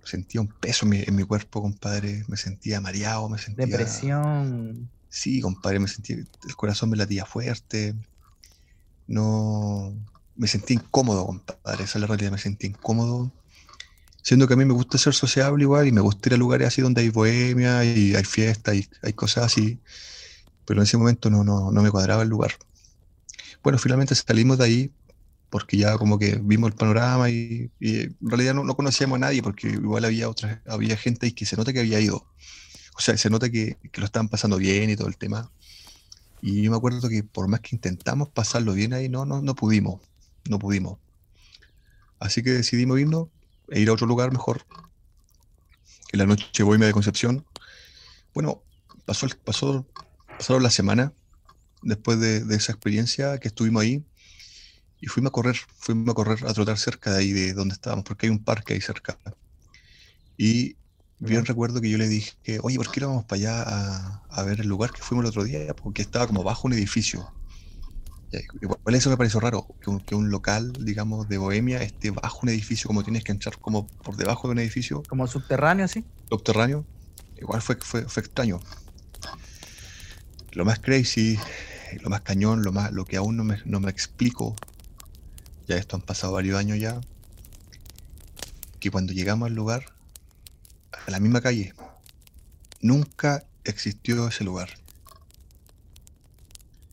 [0.04, 2.24] sentía un peso en mi, cuerpo, compadre.
[2.28, 3.66] Me sentía mareado, me sentía.
[3.66, 4.90] Depresión.
[5.10, 6.18] Sí, compadre, me sentía.
[6.18, 7.96] El corazón me latía fuerte.
[9.08, 9.94] No.
[10.36, 11.84] Me sentí incómodo, compadre.
[11.84, 13.32] Esa es la realidad, me sentí incómodo.
[14.24, 16.68] Siendo que a mí me gusta ser sociable igual y me gusta ir a lugares
[16.68, 19.80] así donde hay bohemia y hay fiesta y hay cosas así.
[20.66, 22.52] Pero en ese momento no, no, no me cuadraba el lugar.
[23.64, 24.92] Bueno, finalmente salimos de ahí
[25.52, 29.68] porque ya como que vimos el panorama y, en realidad no, conocíamos a nadie porque
[29.68, 32.26] igual había otra, había gente ahí que se nota que había ido.
[32.96, 35.52] O sea, se nota que, lo estaban pasando bien y todo el tema.
[36.42, 39.54] Y yo me acuerdo que por más que intentamos pasarlo bien ahí, no, no, no
[39.54, 40.00] pudimos,
[40.50, 41.00] no pudimos.
[42.18, 43.28] Así que decidimos irnos
[43.70, 44.66] e ir a otro lugar mejor.
[46.14, 47.46] En la noche voy de Concepción.
[48.34, 48.64] Bueno,
[49.06, 49.86] pasó, pasó,
[50.38, 51.12] pasaron la semana
[51.82, 54.06] después de, de esa experiencia que estuvimos ahí
[55.02, 58.06] y fuimos a correr, fuimos a correr, a trotar cerca de ahí, de donde estábamos,
[58.06, 59.18] porque hay un parque ahí cerca.
[60.38, 60.76] Y
[61.18, 64.44] bien recuerdo que yo le dije, que, oye, ¿por qué no vamos para allá a,
[64.44, 65.76] ver el lugar que fuimos el otro día?
[65.76, 67.34] Porque estaba como bajo un edificio.
[68.62, 69.68] Igual eso me pareció raro,
[70.06, 73.88] que un, local, digamos, de Bohemia esté bajo un edificio, como tienes que entrar como
[73.88, 75.04] por debajo de un edificio.
[75.10, 76.06] Como subterráneo, sí.
[76.30, 76.86] Subterráneo.
[77.38, 78.60] Igual fue, fue, fue extraño.
[80.54, 81.38] Lo más crazy,
[82.02, 84.56] lo más cañón, lo, más, lo que aún no me, no me explico
[85.68, 87.02] ya esto han pasado varios años ya,
[88.80, 89.86] que cuando llegamos al lugar,
[91.08, 91.74] a la misma calle,
[92.82, 94.70] nunca existió ese lugar.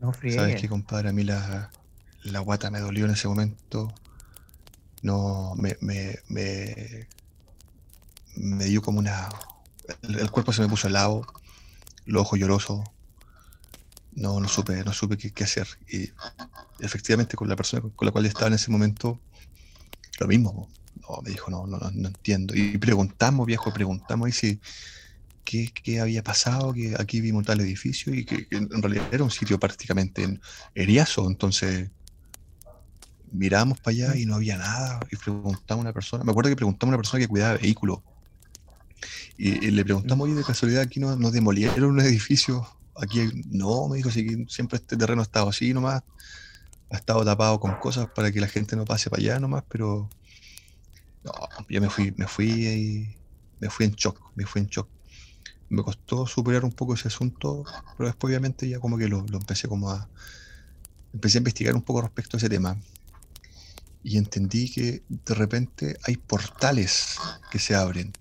[0.00, 1.09] No ¿Sabes qué, compadre?
[1.09, 1.70] A mí la,
[2.22, 3.92] la guata me dolió en ese momento.
[5.02, 7.09] No, me, me, me,
[8.37, 9.28] me dio como una...
[10.02, 11.26] El, cuerpo se me puso helado,
[12.04, 12.81] los ojos llorosos.
[14.12, 15.68] No, no supe, no supe qué, hacer.
[15.88, 16.10] Y
[16.80, 19.20] efectivamente con la persona con la cual estaba en ese momento,
[20.18, 20.68] lo mismo.
[21.00, 22.54] No, me dijo, no, no, no entiendo.
[22.54, 24.60] Y preguntamos, viejo, preguntamos ahí si
[25.44, 29.30] qué, qué, había pasado, que aquí vimos tal edificio y que, en realidad era un
[29.30, 30.40] sitio prácticamente en
[30.74, 31.90] Eriazo, entonces
[33.32, 36.56] miramos para allá y no había nada y preguntamos a una persona, me acuerdo que
[36.56, 38.00] preguntamos a una persona que cuidaba vehículos
[39.36, 42.66] y, le preguntamos, oye, de casualidad aquí no, nos demolieron un edificio,
[43.00, 46.02] aquí no, me dijo, si siempre este terreno ha estado así nomás,
[46.90, 50.08] ha estado tapado con cosas para que la gente no pase para allá nomás, pero
[51.24, 51.32] no,
[51.68, 53.16] yo me fui, me fui y
[53.61, 54.88] me fui en shock, me fui en shock.
[55.70, 57.64] Me costó superar un poco ese asunto,
[57.96, 60.08] pero después obviamente ya como que lo, empecé como a
[61.12, 62.76] empecé a investigar un poco respecto a ese tema.
[64.02, 67.18] Y entendí que de repente hay portales
[67.50, 68.12] que se abren.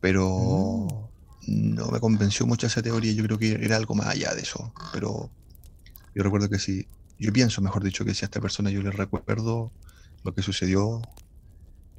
[0.00, 1.07] Pero mm.
[1.48, 4.72] No me convenció mucho esa teoría, yo creo que era algo más allá de eso.
[4.92, 5.30] Pero
[6.14, 6.86] yo recuerdo que si,
[7.18, 9.72] yo pienso, mejor dicho, que si a esta persona yo le recuerdo
[10.24, 11.00] lo que sucedió,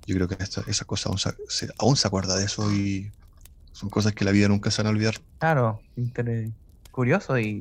[0.05, 3.11] yo creo que esa cosa aún se, aún se acuerda de eso y
[3.71, 5.15] son cosas que la vida nunca se van a olvidar.
[5.39, 5.81] Claro,
[6.91, 7.59] curioso y,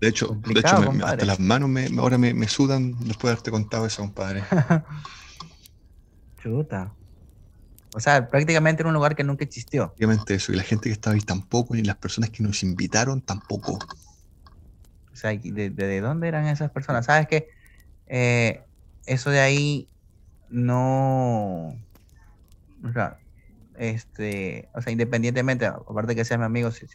[0.00, 3.50] de hecho, de hecho hasta las manos me, ahora me, me, sudan después de haberte
[3.50, 4.42] contado eso, compadre.
[6.42, 6.92] Chuta.
[7.94, 9.94] O sea, prácticamente en un lugar que nunca existió.
[9.96, 13.20] Obviamente eso, y la gente que estaba ahí tampoco, ni las personas que nos invitaron
[13.20, 13.78] tampoco.
[15.12, 17.06] O sea, ¿de, dónde eran esas personas?
[17.06, 17.46] ¿Sabes qué?
[18.08, 18.64] Eh,
[19.06, 19.88] eso de ahí
[20.50, 21.68] no...
[22.82, 23.18] O sea,
[23.78, 26.86] este, o sea, independientemente, aparte de que sea mi amigo, si,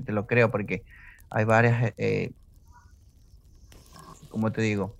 [0.00, 0.84] te lo creo, porque
[1.28, 2.32] hay varias, eh,
[4.30, 4.96] como te digo,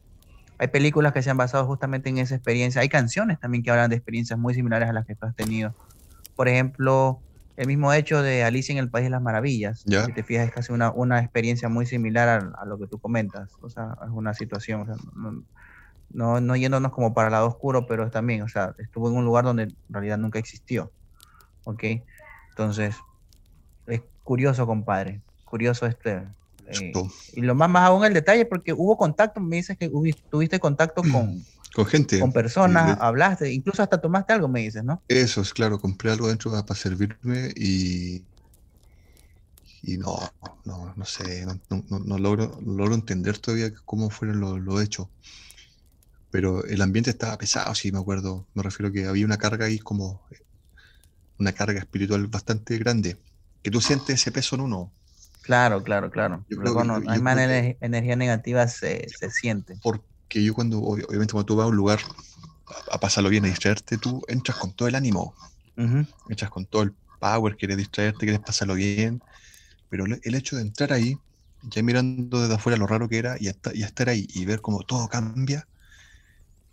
[0.59, 2.81] hay películas que se han basado justamente en esa experiencia.
[2.81, 5.75] Hay canciones también que hablan de experiencias muy similares a las que tú has tenido.
[6.35, 7.21] Por ejemplo,
[7.57, 9.81] el mismo hecho de Alicia en el País de las Maravillas.
[9.81, 13.51] Si te fijas, es casi una, una experiencia muy similar a, lo que tú comentas.
[13.61, 14.87] O sea, es una situación,
[16.11, 19.25] no, no, yéndonos como para el lado oscuro, pero también, o sea, estuvo en un
[19.25, 20.91] lugar donde en realidad nunca existió.
[21.65, 21.85] ¿Ok?
[22.51, 22.97] Entonces,
[23.87, 25.21] es curioso, compadre.
[25.45, 26.23] Curioso este.
[26.69, 26.93] Eh,
[27.35, 29.91] y lo más, más aún el detalle, porque hubo contacto, me dices que
[30.31, 31.45] tuviste contacto con
[31.77, 32.19] con gente.
[32.19, 35.03] Con personas, hablaste, incluso hasta tomaste algo, me dices, ¿no?
[35.09, 38.25] Eso es claro, compré algo dentro para servirme y.
[39.83, 40.19] Y no,
[40.65, 45.09] no, no sé, no, logro, logro entender todavía cómo fueron los lo hechos.
[46.31, 48.47] Pero el ambiente estaba pesado, sí, me acuerdo.
[48.55, 50.23] Me refiero a que había una carga ahí como.
[51.39, 53.19] Una carga espiritual bastante grande.
[53.63, 54.93] Que tú sientes ese peso en uno.
[55.47, 56.45] Claro, claro, claro.
[56.49, 59.79] Yo creo Luego que- no, yo hay más ener- energía negativa se, se siente.
[59.83, 62.01] Porque yo cuando, ob- obviamente cuando tú vas a un lugar
[62.91, 65.35] a, a pasarlo bien, a distraerte, tú entras con todo el ánimo,
[66.29, 69.23] entras con todo el power, quieres distraerte, quieres pasarlo bien,
[69.89, 71.21] pero el, hecho de entrar ahí,
[71.63, 74.61] ya mirando desde afuera lo raro que era, y, esta- y estar ahí y ver
[74.61, 75.69] cómo todo cambia,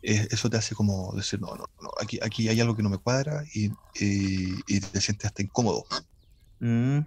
[0.02, 2.98] eso te hace como decir, no, no, no, aquí, aquí hay algo que no me
[2.98, 5.86] cuadra y, y- y te sientes hasta incómodo.
[6.62, 7.06] Mm.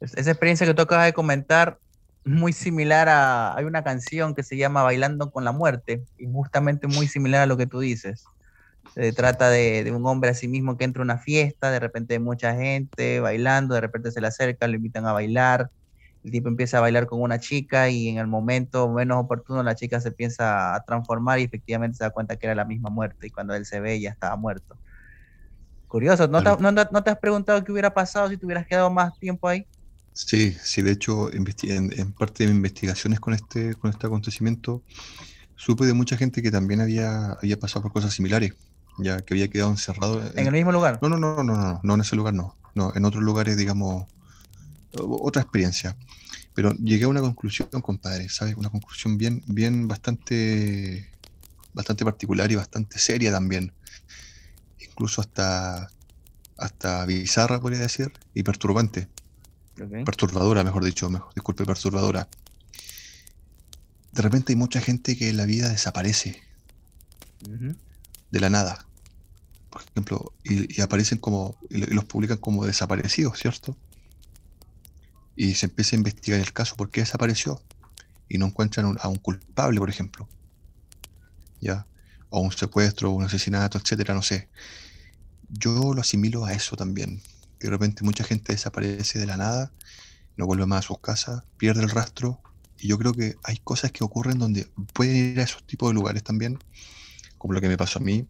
[0.00, 1.78] Es- Esa experiencia que tú acabas de comentar,
[2.24, 3.56] muy similar a.
[3.56, 7.46] Hay una canción que se llama Bailando con la Muerte, y justamente muy similar a
[7.46, 8.24] lo que tú dices.
[8.94, 11.80] Se trata de, de un hombre a sí mismo que entra a una fiesta, de
[11.80, 15.70] repente hay mucha gente bailando, de repente se le acerca, lo invitan a bailar.
[16.24, 19.74] El tipo empieza a bailar con una chica y en el momento menos oportuno la
[19.76, 23.28] chica se empieza a transformar y efectivamente se da cuenta que era la misma muerte
[23.28, 24.80] y cuando él se ve ya estaba muerto.
[25.86, 28.90] Curioso, ¿no te, no- no te has preguntado qué hubiera pasado si te hubieras quedado
[28.90, 29.66] más tiempo ahí?
[30.12, 34.82] Sí, sí, de hecho, en, en parte de mis investigaciones con este, con este acontecimiento,
[35.56, 38.52] supe de mucha gente que también había, había pasado por cosas similares,
[38.98, 40.22] ya que había quedado encerrado.
[40.36, 40.98] ¿En el mismo lugar?
[41.02, 43.56] No, no, no, no, no, no, no en ese lugar no, no, en otros lugares,
[43.56, 44.06] digamos,
[44.98, 45.96] otra experiencia.
[46.54, 48.56] Pero llegué a una conclusión, compadre, ¿sabes?
[48.56, 51.08] Una conclusión bien, bien bastante,
[51.72, 53.72] bastante particular y bastante seria también.
[54.78, 55.88] Incluso hasta,
[56.56, 59.08] hasta bizarra, podría decir, y perturbante
[59.80, 60.04] Ok.
[60.04, 62.28] perturbadora, mejor dicho, mejor, disculpe, perturbadora.
[64.12, 66.42] De repente hay mucha gente que en la vida desaparece
[68.30, 68.86] de la nada.
[69.70, 73.76] Por ejemplo, y, y aparecen como, y, lo- y los publican como desaparecidos, ¿cierto?
[75.36, 77.62] Y se empieza a investigar el caso, ¿por qué desapareció?
[78.28, 80.28] Y no encuentran un- a un culpable, por ejemplo.
[81.60, 81.86] ¿Ya?
[82.30, 84.48] O un secuestro, un asesinato, etcétera, no sé.
[85.48, 87.22] Yo lo asimilo a eso también.
[87.60, 89.72] Que De repente mucha gente desaparece de la nada,
[90.36, 92.40] no vuelve más a sus casas, pierde el rastro.
[92.78, 95.94] Y yo creo que hay cosas que ocurren donde pueden ir a esos tipos de
[95.94, 96.58] lugares también,
[97.36, 98.26] como lo que me pasó a mí.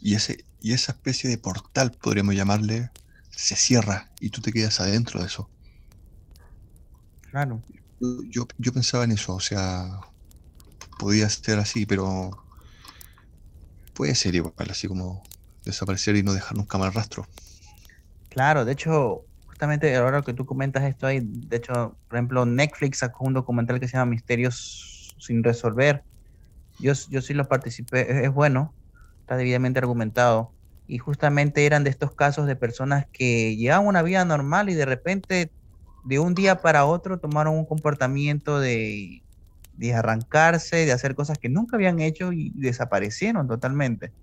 [0.00, 2.90] Y, ese, y esa especie de portal, podríamos llamarle,
[3.30, 5.48] se cierra y tú te quedas adentro de eso.
[7.30, 7.62] Claro.
[7.98, 10.00] Yo, yo, yo pensaba en eso, o sea,
[10.98, 12.44] podía ser así, pero
[13.94, 15.22] puede ser igual, así como
[15.64, 17.26] desaparecer y no dejar nunca más rastro.
[18.32, 23.00] Claro, de hecho, justamente ahora que tú comentas esto ahí, de hecho, por ejemplo, Netflix
[23.00, 26.02] sacó un documental que se llama Misterios sin resolver.
[26.78, 28.74] Yo, yo sí lo participé, es, es bueno,
[29.20, 30.54] está debidamente argumentado.
[30.86, 34.86] Y justamente eran de estos casos de personas que llevaban una vida normal y de
[34.86, 35.52] repente,
[36.04, 39.22] de un día para otro, tomaron un comportamiento de,
[39.74, 44.14] de arrancarse, de hacer cosas que nunca habían hecho y desaparecieron totalmente.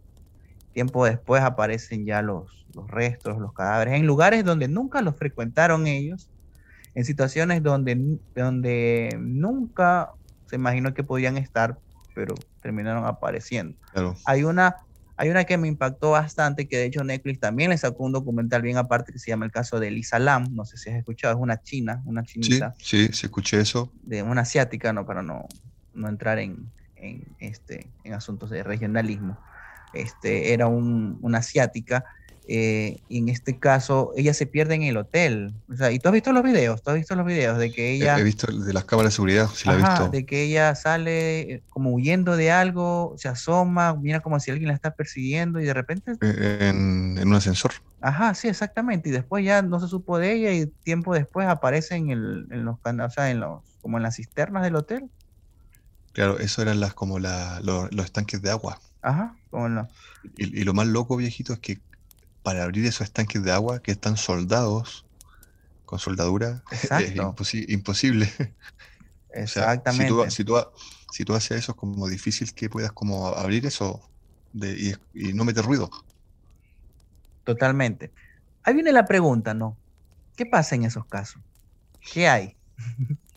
[0.73, 5.88] Tiempo después aparecen ya los, los restos, los cadáveres, en lugares donde nunca los frecuentaron
[5.88, 6.29] ellos,
[6.95, 10.12] en situaciones donde, donde nunca
[10.47, 11.77] se imaginó que podían estar,
[12.15, 13.77] pero terminaron apareciendo.
[13.93, 14.15] Claro.
[14.25, 14.75] Hay una,
[15.15, 18.62] hay una que me impactó bastante, que de hecho Netflix también le sacó un documental
[18.62, 21.36] bien aparte que se llama el caso de Lisa Lam, no sé si has escuchado,
[21.36, 23.91] es una china, una Sí, chinita sí, sí, escuché eso.
[24.03, 25.45] de una asiática, no, para no,
[25.93, 29.38] no entrar en, en, este, en asuntos de regionalismo.
[29.91, 32.06] Este, era un, una asiática,
[32.47, 35.54] eh, y en este caso ella se pierde en el hotel.
[35.71, 37.91] O sea, y tú has visto los videos, tú has visto los videos de que
[37.91, 40.10] ella, He visto de las cámaras de seguridad, sí la he visto.
[40.10, 44.69] de que ella sale eh, como huyendo de algo, se asoma, mira como si alguien
[44.69, 47.71] la está persiguiendo y de repente eh, En, en un ascensor.
[48.02, 49.10] Ajá, sí, exactamente.
[49.10, 52.65] Y después ya no se supo de ella y tiempo después aparece en, el, en
[52.65, 55.10] los o sea, en los, como en las cisternas del hotel.
[56.13, 58.80] Claro, eso eran las como la, lo- los estanques de agua.
[59.01, 59.88] Ajá, como en los-
[60.21, 61.81] Y, y lo más loco, viejito, es que
[62.43, 65.07] para abrir esos estanques de agua que están soldados
[65.85, 68.31] con soldadura, es imposi- imposible.
[69.45, 69.88] O sea, Exactamente.
[69.88, 70.71] si, tú, si, tú, ha-
[71.12, 74.12] si tú haces eso, es como difícil que puedas como abrir eso
[74.51, 75.89] de- y, y no meter ruido.
[77.43, 78.13] Totalmente.
[78.63, 79.79] Ahí viene la pregunta, ¿no?
[80.35, 81.43] ¿Qué pasa en esos casos?
[82.09, 82.57] ¿Qué hay?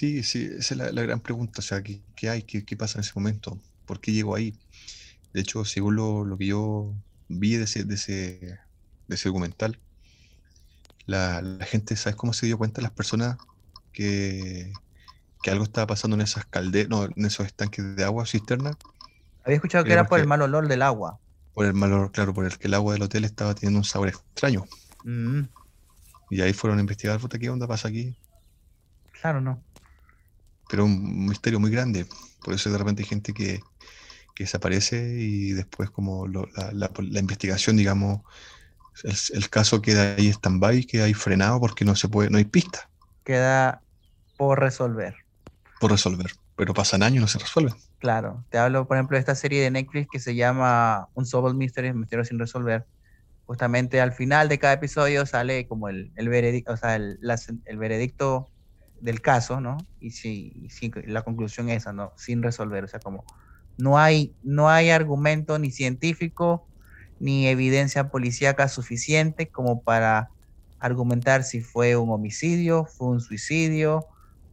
[0.00, 1.60] Sí, sí, esa es la, la gran pregunta.
[1.60, 2.42] O sea, ¿qué, qué hay?
[2.44, 3.60] ¿Qué, qué pasa en ese momento?
[3.84, 4.58] ¿Por qué llego ahí?
[5.32, 6.96] De hecho, según lo, lo que yo
[7.28, 8.12] vi de ese, de ese,
[9.08, 9.80] de ese documental,
[11.06, 13.38] la, la gente, ¿sabes cómo se dio cuenta las personas
[13.92, 14.80] que,
[15.42, 18.78] que algo estaba pasando en esas calderas, no, en esos estanques de agua cisterna?
[19.44, 21.20] Había escuchado que Era por el mal olor del agua.
[21.52, 23.84] Por el mal olor, claro, por el que el agua del hotel estaba teniendo un
[23.84, 24.64] sabor extraño.
[25.04, 25.48] Mm,
[26.30, 28.16] Y ahí fueron a investigar, puta, ¿qué onda pasa aquí?
[29.12, 29.64] claro, no.
[30.70, 32.06] Pero un misterio muy grande.
[32.42, 33.68] Por eso de repente hay gente que,
[34.34, 38.22] que desaparece y después como lo- la, la- la investigación, digamos,
[39.04, 42.44] El, el caso queda ahí stand-by, queda ahí frenado porque no se puede, no hay
[42.46, 42.90] pista
[43.24, 43.82] Queda
[44.36, 45.16] por resolver.
[45.78, 46.30] por resolver.
[46.54, 47.72] Pero pasan años y no se resuelve.
[47.98, 51.94] Claro, te hablo, por ejemplo, de esta serie de Netflix que se llama Unsolved Mysteries,
[51.94, 52.86] Misterios sin resolver.
[53.46, 57.36] Justamente al final de cada episodio sale como el, el veredicto, o sea, el, la
[57.66, 58.49] el veredicto
[59.00, 59.78] del caso, ¿no?
[60.00, 60.52] Y sí,
[61.06, 62.12] la conclusión es esa, ¿no?
[62.16, 63.24] Sin resolver, o sea, como
[63.78, 66.66] no hay, no hay argumento ni científico
[67.18, 70.30] ni evidencia policíaca suficiente como para
[70.78, 74.06] argumentar si fue un homicidio, fue un suicidio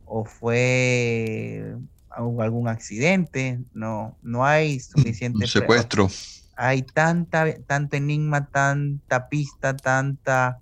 [0.06, 1.76] o fue
[2.10, 6.10] algún accidente, no, no hay suficiente Un secuestro.
[6.56, 10.60] hay tanta, tanto enigma, tanta pista, tanta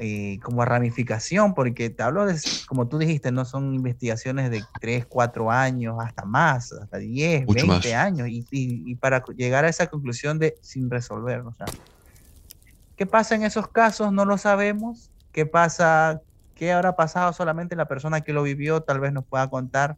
[0.00, 5.06] eh, como ramificación, porque te hablo de, como tú dijiste, no son investigaciones de 3,
[5.06, 7.96] 4 años, hasta más, hasta 10, Mucho 20 más.
[7.96, 11.74] años, y, y- y para llegar a esa conclusión de sin resolver, o sea,
[12.96, 14.12] ¿qué pasa en esos casos?
[14.12, 16.20] No lo sabemos, ¿qué pasa?
[16.54, 17.32] ¿Qué habrá pasado?
[17.32, 19.96] Solamente la persona que lo vivió tal vez nos pueda contar.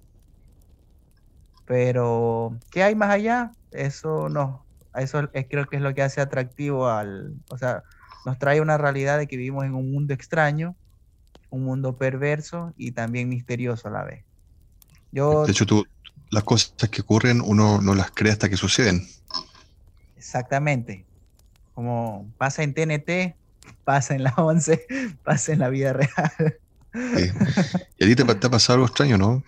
[1.65, 3.53] Pero, ¿qué hay más allá?
[3.71, 4.67] Eso no.
[4.95, 7.35] Eso es, creo que es lo que hace atractivo al.
[7.51, 7.83] O sea,
[8.25, 10.77] nos trae una realidad de que vivimos en un mundo extraño,
[11.51, 14.25] un mundo perverso y también misterioso a la vez.
[15.13, 15.87] Yo, De hecho, tú,
[16.31, 19.07] las cosas que ocurren uno no las cree hasta que suceden.
[20.17, 21.05] exactamente.
[21.75, 23.37] Como pasa en TNT,
[23.85, 24.87] pasa en la 11,
[25.25, 26.59] pasa en la vida real.
[26.93, 27.31] Sí.
[27.99, 29.43] Y a ti te, te ha pasado algo extraño, ¿no?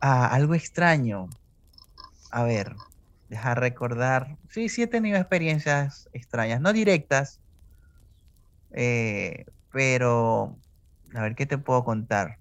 [0.00, 1.28] Ah, algo extraño.
[2.30, 2.74] A ver,
[3.28, 4.36] deja recordar.
[4.50, 7.40] Sí, sí he tenido experiencias extrañas, no directas,
[8.74, 10.56] eh, pero
[11.14, 12.38] a ver qué te puedo contar.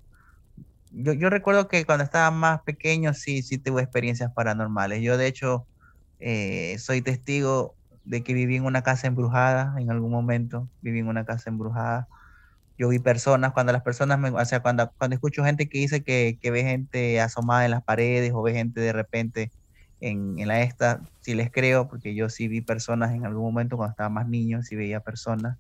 [0.91, 5.01] Yo, yo recuerdo que cuando estaba más pequeño sí, sí tuve experiencias paranormales.
[5.01, 5.67] Yo de hecho
[6.19, 10.69] eh, soy testigo de que viví en una casa embrujada en algún momento.
[10.81, 12.07] Viví en una casa embrujada
[12.77, 16.03] yo vi personas, cuando las personas, me, o sea, cuando, cuando escucho gente que dice
[16.03, 19.51] que, que ve gente asomada en las paredes o ve gente de repente
[19.99, 23.77] en, en la esta, sí les creo, porque yo sí vi personas en algún momento
[23.77, 25.57] cuando estaba más niño, sí veía personas.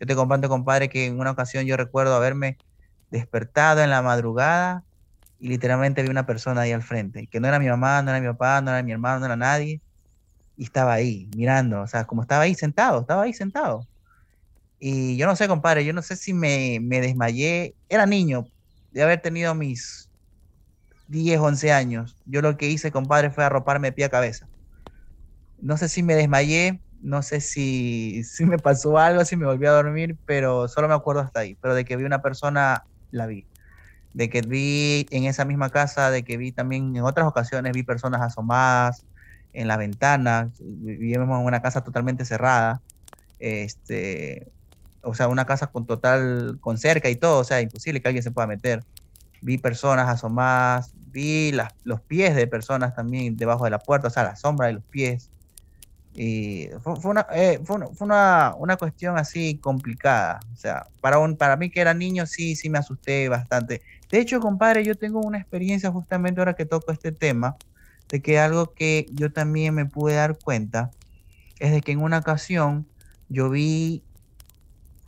[0.00, 2.56] Yo te comparto, compadre, que en una ocasión yo recuerdo haberme
[3.10, 4.84] despertado en la madrugada
[5.38, 8.20] y literalmente vi una persona ahí al frente, que no era mi mamá, no era
[8.20, 9.80] mi papá, no era mi hermano, no era nadie,
[10.56, 13.86] y estaba ahí mirando, o sea, como estaba ahí sentado, estaba ahí sentado.
[14.78, 17.74] Y yo no sé, compadre, yo no sé si me, desmayé.
[17.88, 18.46] Era niño,
[18.92, 20.10] de haber tenido mis
[21.08, 22.16] 10, 11 años.
[22.26, 24.48] Yo lo que hice, compadre, fue arroparme de pie a cabeza.
[25.58, 29.64] No sé si me desmayé, no sé si, si me pasó algo, si me volví
[29.64, 31.56] a dormir, pero solo me acuerdo hasta ahí.
[31.60, 33.46] Pero de que vi una persona, la vi.
[34.12, 37.84] De que vi en esa misma casa, de que vi también en otras ocasiones, vi
[37.84, 39.04] personas asomadas
[39.52, 40.50] en la ventana.
[40.58, 42.82] Vivíamos en una casa totalmente cerrada.
[43.38, 44.50] Este,
[45.02, 48.24] o sea, una casa con total, con cerca y todo, o sea, imposible que alguien
[48.24, 48.82] se pueda meter.
[49.42, 54.10] Vi personas asomadas, vi las, los pies de personas también debajo de la puerta, o
[54.10, 55.30] sea, la sombra de los pies.
[56.18, 56.94] Y fue,
[57.34, 60.40] eh, fue, una, fue una, una, cuestión así complicada.
[60.54, 63.82] O sea, para, un, para mí que era niño, sí, sí me asusté bastante.
[64.10, 67.56] De hecho, compadre, yo tengo una experiencia justamente ahora que toco este tema,
[68.08, 70.90] de que algo que yo también me pude dar cuenta
[71.58, 72.86] es de que en una ocasión
[73.28, 74.02] yo vi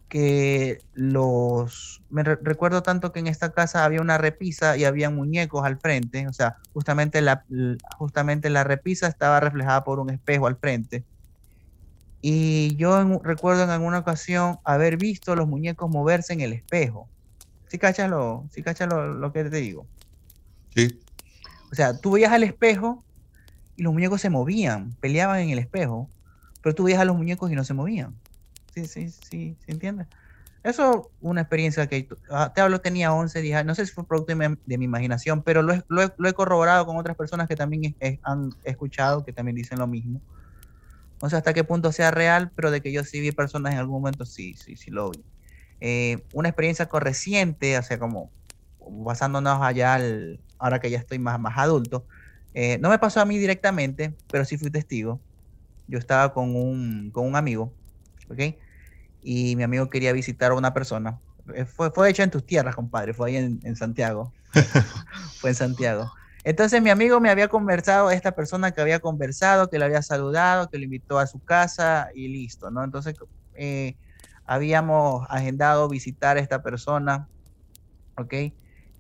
[0.09, 5.11] que los me re recuerdo tanto que en esta casa había una repisa y había
[5.11, 7.45] muñecos al frente, o sea, justamente la
[7.99, 11.05] justamente la repisa estaba reflejada por un espejo al frente.
[12.21, 17.09] Y yo en, recuerdo en alguna ocasión haber visto los muñecos moverse en el espejo.
[17.69, 19.87] ¿Sí cachas lo, sí cachas lo, lo que te digo?
[20.75, 20.99] Sí.
[21.71, 23.05] O sea, tú veías al espejo
[23.77, 26.09] y los muñecos se movían, peleaban en el espejo,
[26.63, 28.15] pero tú veías a los muñecos y no se movían.
[28.87, 30.07] Sí, sí, sí, ¿se entiende?
[30.63, 34.07] Eso, una experiencia que ah, te hablo, tenía 11, 10 años, no sé si fue
[34.07, 37.49] producto de mi, de mi imaginación, pero lo lo, lo he, corroborado con otras personas
[37.49, 40.21] que también he, he, han escuchado, que también dicen lo mismo.
[41.23, 43.79] No sé hasta qué punto sea real, pero de que yo sí vi personas en
[43.79, 45.25] algún momento, sí, sí, sí lo vi.
[45.81, 48.31] Eh, una experiencia reciente, o sea, como
[48.81, 52.07] basándonos allá, al, ahora que ya estoy más, más adulto,
[52.55, 55.21] eh, no me pasó a mí directamente, pero sí fui testigo.
[55.87, 57.73] Yo estaba con un, con un amigo,
[58.29, 58.41] ¿ok?
[59.31, 61.21] Y mi amigo quería visitar a una persona.
[61.55, 64.33] Eh, Fue, fue hecho en tus tierras, compadre, fue ahí en, en Santiago.
[65.39, 66.11] fue en Santiago.
[66.45, 70.71] Entonces mi amigo me había conversado, esta persona que había conversado, que le había saludado,
[70.71, 72.83] que lo invitó a su casa y listo, ¿no?
[72.83, 73.17] Entonces
[73.53, 73.97] eh,
[74.47, 77.29] habíamos agendado visitar a esta persona,
[78.17, 78.33] ¿ok?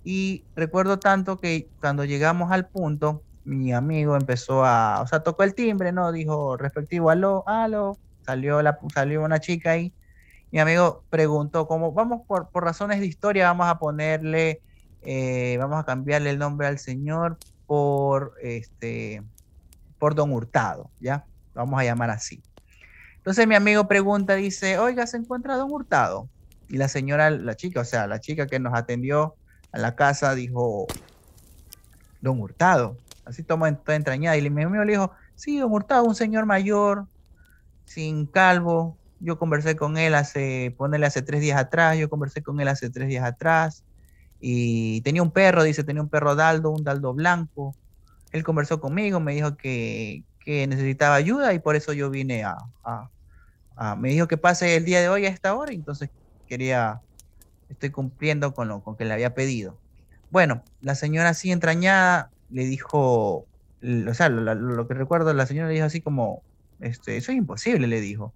[0.05, 5.43] Y recuerdo tanto que cuando llegamos al punto, mi amigo empezó a, o sea, tocó
[5.43, 6.13] el timbre, ¿no?
[6.13, 9.95] Dijo respectivo, aló, aló, salió, la, salió una chica ahí.
[10.51, 14.63] Mi amigo preguntó, como vamos por, por razones de historia, vamos a ponerle,
[15.03, 17.37] eh, vamos a cambiarle el nombre al señor
[17.67, 19.23] por, este,
[19.99, 21.27] por Don Hurtado, ¿ya?
[21.55, 22.43] Vamos a llamar así.
[23.17, 26.29] Entonces mi amigo pregunta, dice, oiga, ¿se encuentra Don Hurtado?
[26.69, 29.37] Y la señora, la chica, o sea, la chica que nos atendió
[29.73, 30.87] a la casa dijo,
[32.21, 34.37] Don Hurtado, así toma toda entrañada.
[34.37, 37.07] Y mi amigo le dijo, sí, Don Hurtado, un señor mayor,
[37.85, 38.98] sin calvo.
[39.21, 42.91] Yo conversé con él hace, ponele hace tres días atrás, yo conversé con él hace
[42.91, 43.85] tres días atrás.
[44.41, 47.75] Y tenía un perro, dice, tenía un perro Daldo, un Daldo blanco.
[48.31, 52.57] Él conversó conmigo, me dijo que, que necesitaba ayuda y por eso yo vine a,
[53.99, 56.09] Me dijo que pase el día de hoy a esta hora, entonces
[56.47, 57.03] quería,
[57.69, 59.77] estoy cumpliendo con lo que le había pedido.
[60.31, 63.47] Bueno, la señora así entrañada le dijo,
[63.83, 66.43] o sea, lo, que recuerdo, la señora le dijo así como,
[66.81, 68.33] este, eso es imposible, le dijo.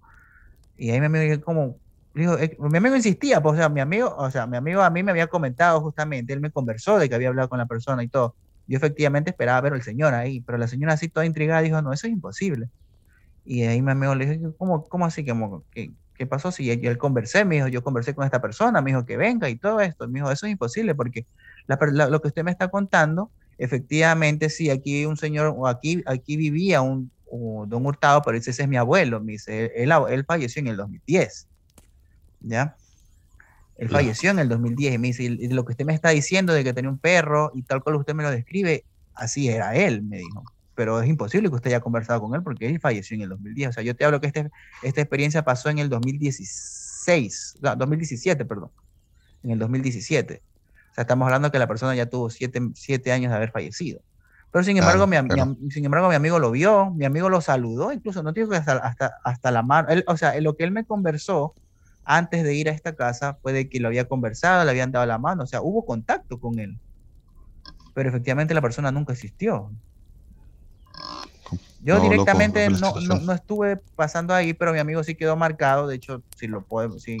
[0.83, 1.77] Y ahí mi amigo como,
[2.13, 4.89] dijo, eh, mi amigo insistía, pues, o sea, mi amigo, o sea, mi amigo a
[4.89, 8.03] mí me había comentado justamente, él me conversó de que había hablado con la persona
[8.03, 8.35] y todo.
[8.67, 11.93] Yo efectivamente esperaba ver al señor ahí, pero la señora así toda intrigada dijo, no,
[11.93, 12.67] eso es imposible.
[13.45, 15.25] Y ahí mi amigo le dijo, ¿cómo, cómo así?
[15.25, 16.51] Como, ¿qué, ¿Qué pasó?
[16.51, 19.49] Si yo, él conversé, me dijo, yo conversé con esta persona, me dijo que venga
[19.49, 20.09] y todo esto.
[20.09, 21.25] Me dijo, eso es imposible porque
[21.67, 26.81] lo que usted me está contando, efectivamente, sí, aquí un señor, o aquí, aquí vivía
[26.81, 27.09] un,
[27.67, 29.19] don Hurtado, pero ese es mi abuelo.
[29.21, 31.47] Me dice, él, él, falleció en el 2010.
[32.41, 32.75] ¿Ya?
[33.77, 36.53] Él falleció en el 2010 y me dice, y lo que usted me está diciendo
[36.53, 40.03] de que tenía un perro y tal cual usted me lo describe, así era él,
[40.03, 40.43] me dijo
[40.75, 43.69] pero es imposible que usted haya conversado con él porque él falleció en el 2010.
[43.69, 44.49] O sea, yo te hablo que este,
[44.81, 48.71] esta experiencia pasó en el 2016, no, 2017, perdón,
[49.43, 50.41] en el 2017.
[50.91, 54.01] O sea, estamos hablando que la persona ya tuvo siete, siete años de haber fallecido.
[54.53, 55.17] Pero sin embargo, mi,
[55.71, 58.77] sin embargo, mi amigo lo vio, mi amigo lo saludó, incluso no digo que hasta,
[58.77, 61.55] hasta, hasta la mano, o sea, lo que él me conversó
[62.03, 65.07] antes de ir a esta casa fue de que lo había conversado, le habían dado
[65.07, 66.79] la mano, o sea, hubo contacto con él.
[67.95, 69.71] Pero efectivamente la persona nunca existió.
[71.81, 75.87] Yo directamente no, no, estuve pasando ahí, pero mi amigo sí quedó marcado.
[75.87, 77.17] De hecho, si lo podemos, si,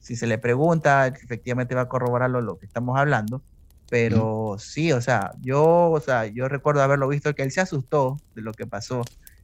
[0.00, 3.42] si se le pregunta, efectivamente va a corroborar lo, que estamos hablando.
[3.88, 8.16] Pero sí, o sea, yo, o sea, yo recuerdo haberlo visto que él se asustó
[8.34, 9.02] de lo que pasó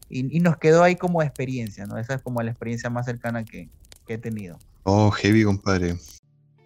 [0.09, 1.97] y, y nos quedó ahí como experiencia, ¿no?
[1.97, 3.69] Esa es como la experiencia más cercana que,
[4.07, 4.59] que he tenido.
[4.83, 5.97] Oh, heavy, compadre.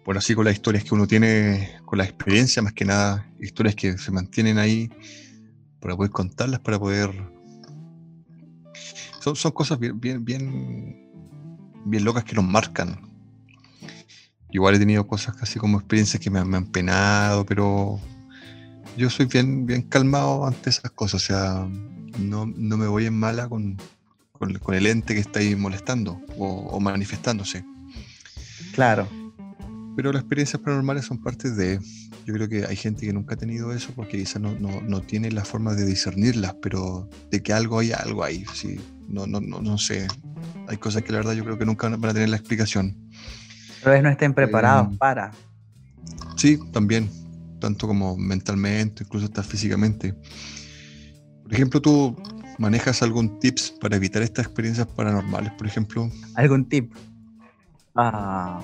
[0.03, 3.75] Bueno, así con las historias que uno tiene, con la experiencia más que nada, historias
[3.75, 4.89] que se mantienen ahí
[5.79, 7.11] para poder contarlas, para poder
[9.35, 10.23] son, cosas bien, bien,
[11.85, 13.16] bien, locas que nos marcan.
[14.51, 17.99] Igual he tenido cosas casi como experiencias que me, han penado, pero
[18.97, 21.23] yo soy bien, bien calmado ante esas cosas.
[21.23, 21.67] O sea,
[22.19, 23.77] no, me voy en mala con,
[24.31, 27.65] con, el ente que está ahí molestando o, manifestándose.
[28.73, 29.07] Claro.
[29.95, 31.79] Pero las experiencias paranormales son parte de.
[32.25, 35.31] Yo creo que hay gente que nunca ha tenido eso porque quizás no, no, tiene
[35.31, 38.45] la forma de discernirlas, pero de que algo hay, algo ahí.
[38.53, 40.07] Sí, no, no, no, no sé.
[40.67, 42.95] Hay cosas que la verdad yo creo que nunca van a tener la explicación.
[43.83, 45.31] Tal vez no estén preparados eh, para.
[46.35, 47.09] Sí, también.
[47.59, 50.13] Tanto como mentalmente, incluso hasta físicamente.
[51.43, 52.15] Por ejemplo, tú
[52.59, 56.09] manejas algún tips para evitar estas experiencias paranormales, por ejemplo.
[56.35, 56.93] ¿Algún tip?
[57.95, 58.61] Ah.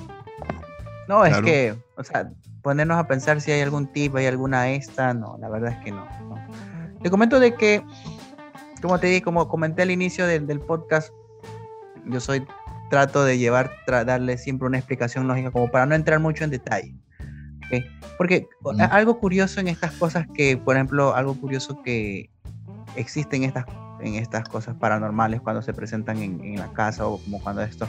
[1.08, 5.14] No, es que, o sea, ponernos a pensar si hay algún tip, hay alguna esta,
[5.14, 6.06] no, la verdad es que no.
[6.30, 6.36] no.
[7.02, 7.84] Te comento de que
[8.84, 11.14] como te dije, como comenté al inicio del, podcast,
[12.06, 12.46] yo soy,
[12.94, 16.94] trato de llevar, darle siempre una explicación lógica, como para no entrar mucho en detalle.
[18.20, 18.48] Porque
[18.92, 22.30] algo curioso en estas cosas que, por ejemplo, algo curioso que
[22.96, 23.66] existe en estas,
[24.00, 27.88] en estas cosas paranormales cuando se presentan en, la casa o como cuando esto,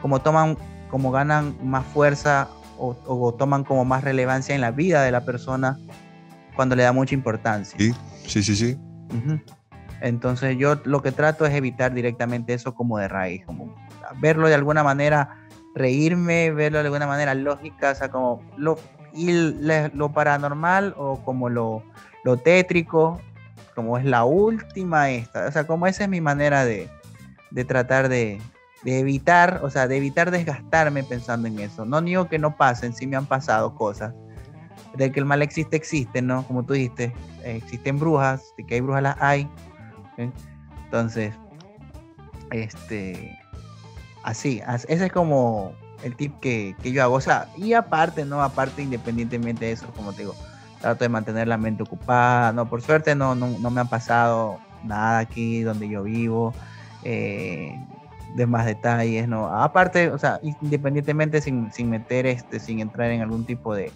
[0.00, 0.56] como toman,
[0.90, 5.78] como ganan más fuerza o, toman como más relevancia en la vida de la persona
[6.56, 7.78] cuando le da mucha importancia.
[7.78, 7.92] Sí,
[8.26, 8.78] sí, sí, sí.
[10.00, 13.74] Entonces yo lo que trato es evitar directamente eso como de raíz, como
[14.16, 18.78] verlo de alguna manera, reírme, verlo de alguna manera lógica, o sea, como lo,
[19.12, 21.82] y lo paranormal o como lo,
[22.24, 23.20] lo tétrico,
[23.74, 26.88] como es la última esta, o sea, como esa es mi manera de,
[27.50, 28.40] de tratar de,
[28.82, 31.84] de, evitar, o sea, de evitar desgastarme pensando en eso.
[31.84, 34.14] No digo que no pasen, sí me han pasado cosas.
[34.94, 36.44] De que el mal existe, existe, ¿no?
[36.44, 37.12] Como tú dijiste,
[37.44, 39.48] existen brujas, de que hay brujas las hay,
[40.88, 41.34] entonces,
[42.50, 43.37] este,
[44.28, 45.72] así, ese es como
[46.02, 47.14] el tip que, yo hago.
[47.14, 48.42] O sea, y aparte, ¿no?
[48.42, 50.34] Aparte, independientemente de eso, como te digo,
[50.80, 52.52] trato de mantener la mente ocupada.
[52.52, 56.54] No, por suerte no, no, me ha pasado nada aquí donde yo vivo.
[57.04, 57.74] Eh,
[58.34, 59.46] de más detalles, ¿no?
[59.46, 63.90] Aparte, o sea, independientemente sin, sin meter este, sin entrar en algún tipo de,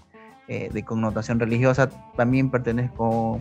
[0.53, 3.41] eh, de connotación religiosa, también pertenezco,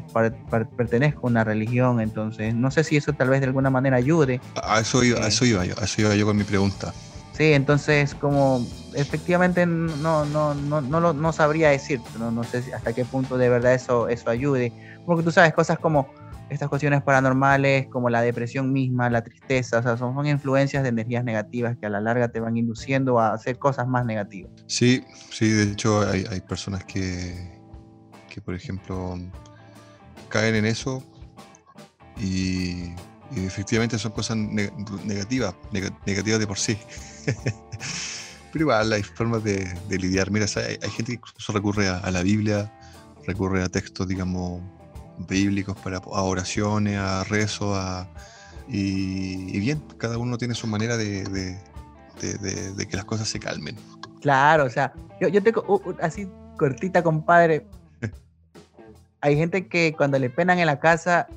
[0.78, 4.39] pertenezco a una religión, entonces no sé si eso tal vez de alguna manera ayude.
[4.64, 6.93] A eso iba, a eso iba yo, a eso iba yo con mi pregunta.
[7.34, 12.93] Sí, entonces como efectivamente no, no, no, no, no sabría decir, no, no sé hasta
[12.93, 14.72] qué punto de verdad eso, eso ayude,
[15.05, 16.07] porque tú sabes cosas como
[16.52, 20.89] estas cuestiones paranormales como la depresión misma, la tristeza, o sea, son, son, influencias de
[20.89, 24.52] energías negativas que a la larga te van induciendo a hacer cosas más negativas.
[24.68, 27.58] Sí, sí, de hecho hay, hay personas que,
[28.30, 29.18] que, por ejemplo,
[30.28, 31.02] caen en eso
[32.18, 32.91] y,
[33.34, 36.78] y efectivamente son cosas negativas, negativas de por sí.
[38.52, 40.30] Pero igual hay formas de, de lidiar.
[40.30, 42.70] Mira, hay, gente que incluso recurre a la Biblia,
[43.26, 44.62] recurre a textos, digamos,
[45.28, 48.07] bíblicos para a oraciones, a rezo, a,
[48.67, 51.57] y, y, bien, cada uno tiene su manera de, de,
[52.22, 53.76] de, de, que las cosas se calmen.
[54.22, 57.65] Claro, o sea, yo, yo tengo uh, uh, así cortita, compadre.
[59.22, 61.28] Hay gente que cuando le penan en la casa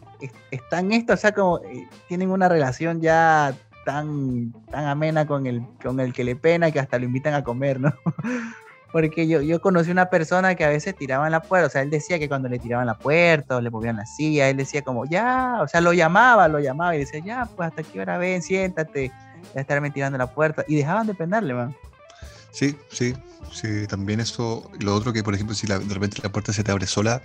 [0.51, 3.55] están esto, o sea, como eh, tienen una relación ya
[3.85, 7.45] tan, tan amena con el, con el que le pena que hasta lo invitan a
[7.45, 7.93] comer, ¿no?
[8.95, 11.91] Porque yo, yo conocí una persona que a veces tiraban la puerta, o sea, él
[11.91, 15.05] decía que cuando le tiraban la puerta o le movían la silla, él decía como,
[15.05, 18.41] ya, o sea, lo llamaba, lo llamaba y decía, ya, pues hasta aquí ahora ven,
[18.41, 19.11] siéntate,
[19.53, 20.65] ya estarme tirando la puerta.
[20.69, 21.75] Y dejaban de penarle, man.
[22.53, 23.15] Sí, sí,
[23.51, 26.63] sí, también eso, lo otro que, por ejemplo, si la, de repente la puerta se
[26.63, 27.21] te abre sola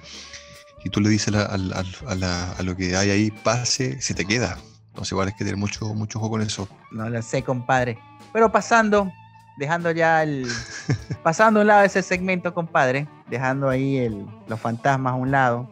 [0.83, 4.57] y tú le dices a, la, a lo que hay ahí, pase, se te queda.
[4.87, 6.67] Entonces igual hay que tener mucho, mucho ojo con eso.
[6.89, 7.99] No lo sé, compadre.
[8.33, 9.11] Pero pasando
[9.59, 10.47] dejando ya el.
[11.23, 15.69] pasando a un lado ese segmento, compadre, dejando ahí el, los fantasmas a un lado,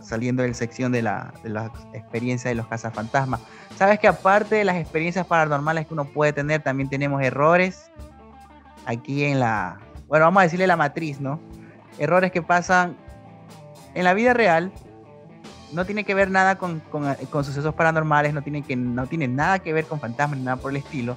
[0.00, 3.40] saliendo de la sección de la, de la experiencia de los cazafantasmas.
[3.76, 7.90] Sabes que aparte de las experiencias paranormales que uno puede tener, también tenemos errores
[8.84, 9.78] aquí en la.
[10.08, 11.40] Bueno, vamos a decirle la matriz, ¿no?
[11.98, 12.96] Errores que pasan
[13.94, 14.72] en la vida real.
[15.72, 19.28] No tiene que ver nada con, con, con sucesos paranormales, no tiene, que, no tiene
[19.28, 21.16] nada que ver con fantasmas, ni nada por el estilo.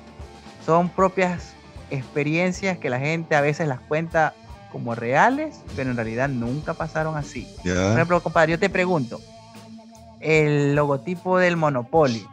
[0.64, 1.56] Son propias
[1.94, 4.34] experiencias que la gente a veces las cuenta
[4.72, 7.48] como reales, pero en realidad nunca pasaron así.
[7.64, 7.76] Yeah.
[7.76, 9.22] Por ejemplo, compadre, yo te pregunto,
[10.20, 12.26] el logotipo del Monopoly,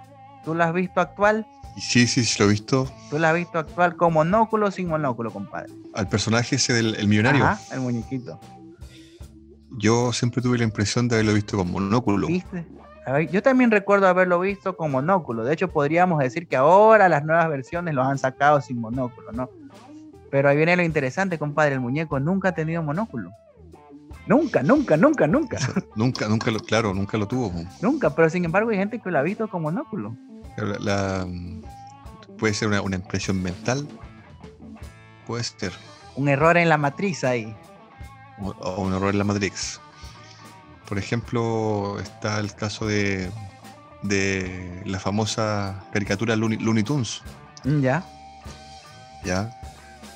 [0.44, 1.46] ¿tú lo has visto actual?
[1.78, 2.90] Sí, sí, sí, lo he visto.
[3.11, 5.72] ¿Tú lo has visto actual con monóculo o sin monóculo, compadre?
[5.94, 7.44] Al personaje ese del el millonario.
[7.44, 8.40] Ajá, el muñequito.
[9.78, 12.26] Yo siempre tuve la impresión de haberlo visto con monóculo.
[12.26, 12.66] ¿Viste?
[13.30, 15.44] Yo también recuerdo haberlo visto con monóculo.
[15.44, 19.48] De hecho, podríamos decir que ahora las nuevas versiones los han sacado sin monóculo, ¿no?
[20.30, 21.74] Pero ahí viene lo interesante, compadre.
[21.74, 23.30] El muñeco nunca ha tenido monóculo.
[24.26, 25.59] Nunca, nunca, nunca, nunca.
[25.96, 27.53] Nunca, nunca lo, claro, nunca lo tuvo.
[27.80, 30.14] Nunca, pero sin embargo hay gente que lo ha visto con monóculo.
[30.57, 31.26] La, la,
[32.38, 33.88] puede ser una, una, impresión mental.
[35.26, 35.72] Puede ser.
[36.14, 37.57] Un error en la matriz ahí.
[38.40, 39.80] O, o un error en la matrix.
[40.91, 43.30] Por ejemplo, está el caso de,
[44.03, 47.22] de la famosa caricatura Looney, Looney Tunes.
[47.62, 48.05] Mm, Ya.
[49.24, 49.57] Ya.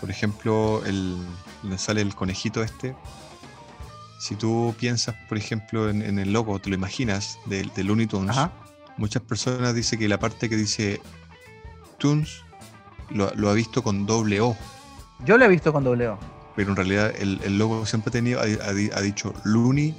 [0.00, 1.16] Por ejemplo, el,
[1.62, 2.96] donde sale el conejito este.
[4.18, 8.08] Si tú piensas, por ejemplo, en, en el logo, te lo imaginas, de, de Looney
[8.08, 8.50] Tunes, Ajá.
[8.96, 11.00] muchas personas dicen que la parte que dice
[11.98, 12.40] Tunes
[13.10, 14.56] lo, lo, ha visto con doble O.
[15.24, 16.18] Yo lo he visto con doble O.
[16.56, 19.94] Pero en realidad el, el logo siempre ha, tenido, ha, ha, ha dicho Looney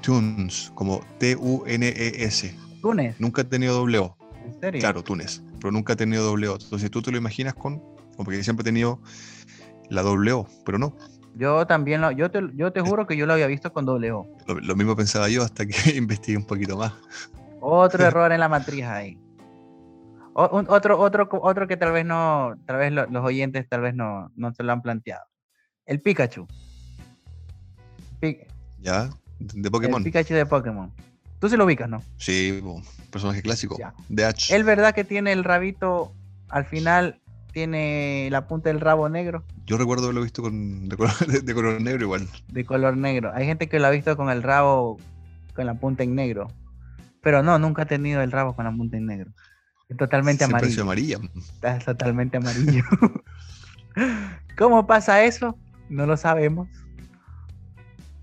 [0.00, 2.56] Tunes, como T-U-N-E-S.
[2.80, 3.20] Tunes.
[3.20, 4.16] Nunca ha tenido doble O.
[4.44, 4.80] ¿En serio?
[4.80, 6.56] Claro, Tunes, pero nunca ha tenido doble O.
[6.60, 7.82] Entonces tú te lo imaginas con,
[8.16, 9.00] porque siempre ha tenido
[9.90, 10.96] la doble O, pero no.
[11.34, 14.12] Yo también, lo, yo, te, yo te juro que yo lo había visto con doble
[14.12, 14.26] O.
[14.46, 16.92] Lo, lo mismo pensaba yo hasta que investigué un poquito más.
[17.60, 19.18] Otro error en la matriz ahí.
[20.32, 23.82] O, un, otro, otro, otro que tal vez no, tal vez lo, los oyentes tal
[23.82, 25.24] vez no, no se lo han planteado.
[25.86, 26.46] El Pikachu.
[28.20, 28.38] Pi
[28.82, 29.10] ya,
[29.40, 30.00] de Pokémon.
[30.00, 30.92] El Pikachu de Pokémon.
[31.40, 32.02] Tú se lo ubicas, ¿no?
[32.18, 32.62] Sí,
[33.10, 33.76] personaje clásico.
[33.78, 33.94] Ya.
[34.08, 34.54] De H.
[34.54, 36.12] ¿Es verdad que tiene el rabito
[36.50, 37.20] al final
[37.52, 39.44] tiene la punta del rabo negro.
[39.66, 42.28] Yo recuerdo haberlo visto con, de, color, de, de, color, negro igual.
[42.48, 43.32] De color negro.
[43.34, 44.98] Hay gente que lo ha visto con el rabo
[45.54, 46.48] con la punta en negro.
[47.22, 49.30] Pero no, nunca ha tenido el rabo con la punta en negro.
[49.88, 50.82] Es totalmente Siempre amarillo.
[50.82, 51.18] amarilla.
[51.54, 52.84] Está totalmente amarillo.
[54.58, 55.58] ¿Cómo pasa eso?
[55.88, 56.68] No lo sabemos.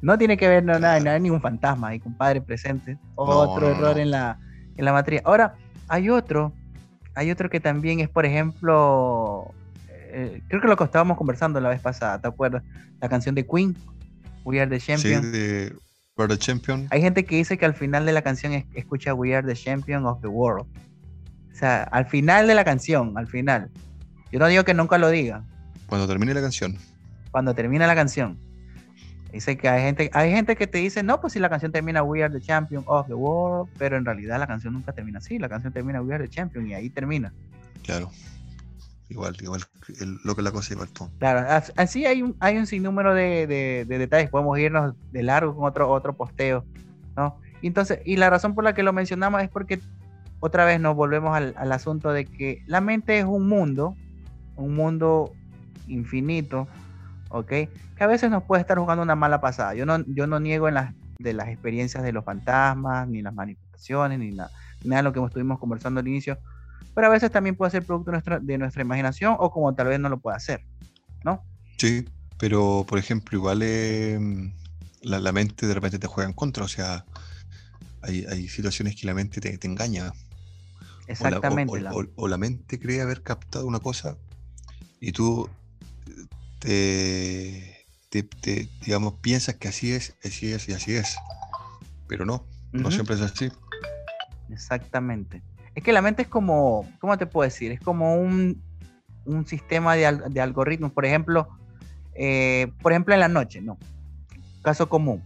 [0.01, 2.97] No tiene que ver no, nada, no hay ningún fantasma ahí, compadre presente.
[3.15, 4.39] Otro no, no, error en la,
[4.75, 5.21] en la matriz.
[5.25, 5.55] Ahora,
[5.87, 6.53] hay otro
[7.17, 9.51] hay otro que también es, por ejemplo,
[9.89, 12.61] eh, creo que lo que estábamos conversando la vez pasada, ¿te acuerdas?
[13.01, 13.75] La canción de Queen,
[14.45, 15.23] We Are the Champion.
[15.23, 15.75] Sí, de
[16.15, 16.85] We Are the Champion.
[16.91, 19.55] Hay gente que dice que al final de la canción es, escucha We Are the
[19.55, 20.67] Champion of the World.
[21.53, 23.71] sea, al final de la canción, al final.
[24.31, 25.43] Yo no digo que nunca lo diga.
[25.87, 26.77] Cuando termine la canción.
[27.31, 28.37] Cuando termina la canción.
[29.37, 32.01] Dice que hay gente, hay gente que te dice, no, pues si la canción termina
[32.01, 35.37] We are the champion of the world, pero en realidad la canción nunca termina así,
[35.37, 37.31] la canción termina We are the champion y ahí termina.
[37.83, 38.09] Claro.
[39.09, 39.61] Igual, igual,
[40.23, 41.11] lo que la cosa igual todo.
[41.19, 45.55] Claro, así hay un, hay un sinnúmero de, de, de, detalles, podemos irnos de largo
[45.55, 46.65] con otro, otro posteo,
[47.15, 47.39] ¿no?
[47.61, 49.79] Entonces, y la razón por la que lo mencionamos es porque
[50.39, 53.95] otra vez nos volvemos al, al asunto de que la mente es un mundo,
[54.55, 55.31] un mundo
[55.87, 56.67] infinito,
[57.29, 57.47] ¿ok?
[57.47, 57.69] Que
[57.99, 59.73] a veces nos puede estar jugando una mala pasada.
[59.73, 63.33] Yo no, yo no niego en las, de las experiencias de los fantasmas, ni las
[63.33, 64.51] manifestaciones, ni, nada
[64.83, 66.37] de lo que estuvimos conversando al inicio,
[66.93, 69.87] pero a veces también puede ser producto de nuestra, de nuestra imaginación o como tal
[69.87, 70.63] vez no lo pueda hacer,
[71.23, 71.43] ¿no?
[71.77, 72.05] Sí,
[72.37, 74.19] pero por ejemplo, igual eh,
[75.01, 77.05] la, la, mente de repente te juega en contra, o sea,
[78.01, 80.11] hay, hay situaciones que la mente te, te engaña.
[81.07, 81.71] Exactamente.
[81.71, 84.17] O la, o, o, o la mente cree haber captado una cosa
[84.99, 85.49] y tú
[86.59, 91.15] te, te, te, digamos, piensas que así es, así es y así es.
[92.07, 92.81] Pero no, uh -huh.
[92.81, 93.51] no siempre es así.
[94.49, 95.41] Exactamente.
[95.75, 97.71] Es que la mente es como, ¿cómo te puedo decir?
[97.71, 98.61] Es como un,
[99.25, 100.91] un sistema de, de, algoritmos.
[100.91, 101.47] Por ejemplo,
[102.15, 103.77] eh, por ejemplo, en la noche, ¿no?
[104.63, 105.23] Caso común.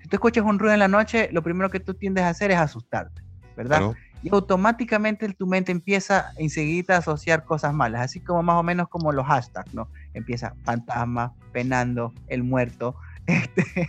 [0.00, 2.50] Si tú escuchas un ruido en la noche, lo primero que tú tiendes a hacer
[2.50, 3.22] es asustarte,
[3.56, 3.78] ¿verdad?
[3.78, 3.94] Claro.
[4.22, 8.88] Y automáticamente tu mente empieza enseguida a asociar cosas malas, así como más o menos
[8.88, 9.88] como los hashtags, ¿no?
[10.14, 12.94] Empieza fantasma, penando, el muerto,
[13.26, 13.88] este,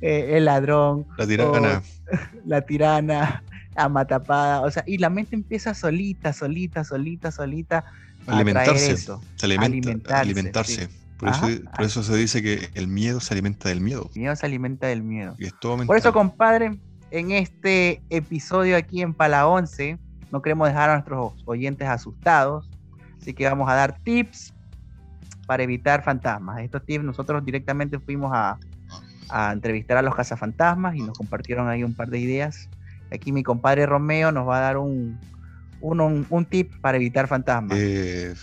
[0.00, 2.16] eh, el ladrón, la tirana, o,
[2.46, 3.42] la tirana,
[3.76, 7.84] amatapada, o sea, y la mente empieza solita, solita, solita, solita
[8.26, 10.20] a alimentarse, eso, se alimenta, alimentarse.
[10.20, 10.86] alimentarse.
[10.86, 10.94] Sí.
[11.18, 14.08] Por, Ajá, eso, por eso se dice que el miedo se alimenta del miedo.
[14.14, 15.34] El miedo se alimenta del miedo.
[15.36, 15.84] Y es todo.
[15.84, 16.78] Por eso, compadre,
[17.10, 19.98] en este episodio aquí en Pala 11,
[20.30, 22.68] no queremos dejar a nuestros oyentes asustados,
[23.20, 24.54] así que vamos a dar tips
[25.46, 26.60] para evitar fantasmas.
[26.60, 28.58] Estos tips nosotros directamente fuimos a,
[29.52, 32.68] entrevistar a los cazafantasmas y nos compartieron ahí un par de ideas.
[33.12, 35.18] Aquí mi compadre Romeo nos va a dar un,
[36.48, 37.76] tip para evitar fantasmas.
[37.78, 38.34] Eh,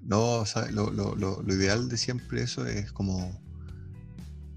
[0.00, 3.38] no, lo, lo, lo, lo, ideal de siempre eso es como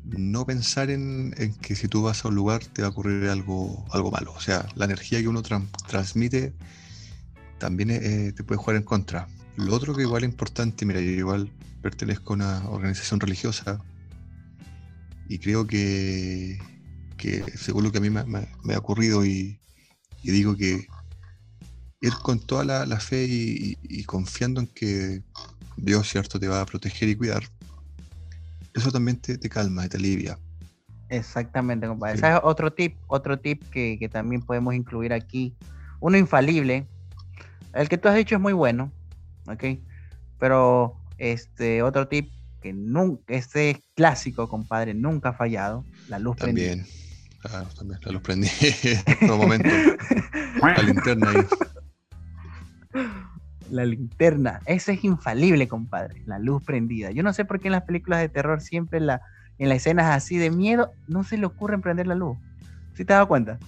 [0.10, 3.86] no pensar en, que si tú vas a un lugar te va a ocurrir algo,
[3.92, 4.34] algo malo.
[4.36, 6.54] O sea, la energía que uno tra transmite
[7.58, 9.28] también eh, te puede jugar en contra.
[9.56, 11.52] Lo otro que igual es importante, mira, yo igual
[11.82, 13.80] pertenezco a una organización religiosa
[15.28, 16.60] y creo que,
[17.18, 19.60] que según lo que a mí me, ha ocurrido y,
[20.24, 20.88] digo que
[22.02, 25.24] ir con toda la, la fe y, y, confiando en que
[25.78, 27.50] Dios, cierto, te va a proteger y cuidar,
[28.78, 30.38] eso también te, te calma, te alivia.
[31.10, 32.18] Exactamente, compadre.
[32.18, 32.26] Sí.
[32.26, 35.56] Ese es otro tip, otro tip que, que, también podemos incluir aquí.
[36.00, 36.86] Uno infalible.
[37.74, 38.92] El que tú has dicho es muy bueno,
[39.48, 39.64] ¿ok?
[40.40, 45.86] Pero este otro tip que nunca, este es clásico, compadre, nunca ha fallado.
[46.08, 47.40] La luz también, prendida.
[47.42, 48.00] Claro, también.
[48.04, 48.52] La luz prendida
[49.06, 49.70] en todo momento.
[50.62, 51.46] la linterna ahí.
[53.70, 56.22] La linterna, ese es infalible, compadre.
[56.26, 57.12] La luz prendida.
[57.12, 59.22] Yo no sé por qué en las películas de terror siempre la,
[59.58, 62.38] en las escenas así de miedo no se le ocurre prender la luz.
[62.94, 63.60] ¿Sí te has dado cuenta?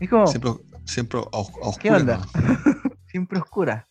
[0.00, 0.26] Es como.
[0.26, 0.52] Siempre,
[0.84, 1.76] siempre a, oscura.
[1.80, 2.20] ¿Qué onda?
[3.06, 3.86] siempre oscura.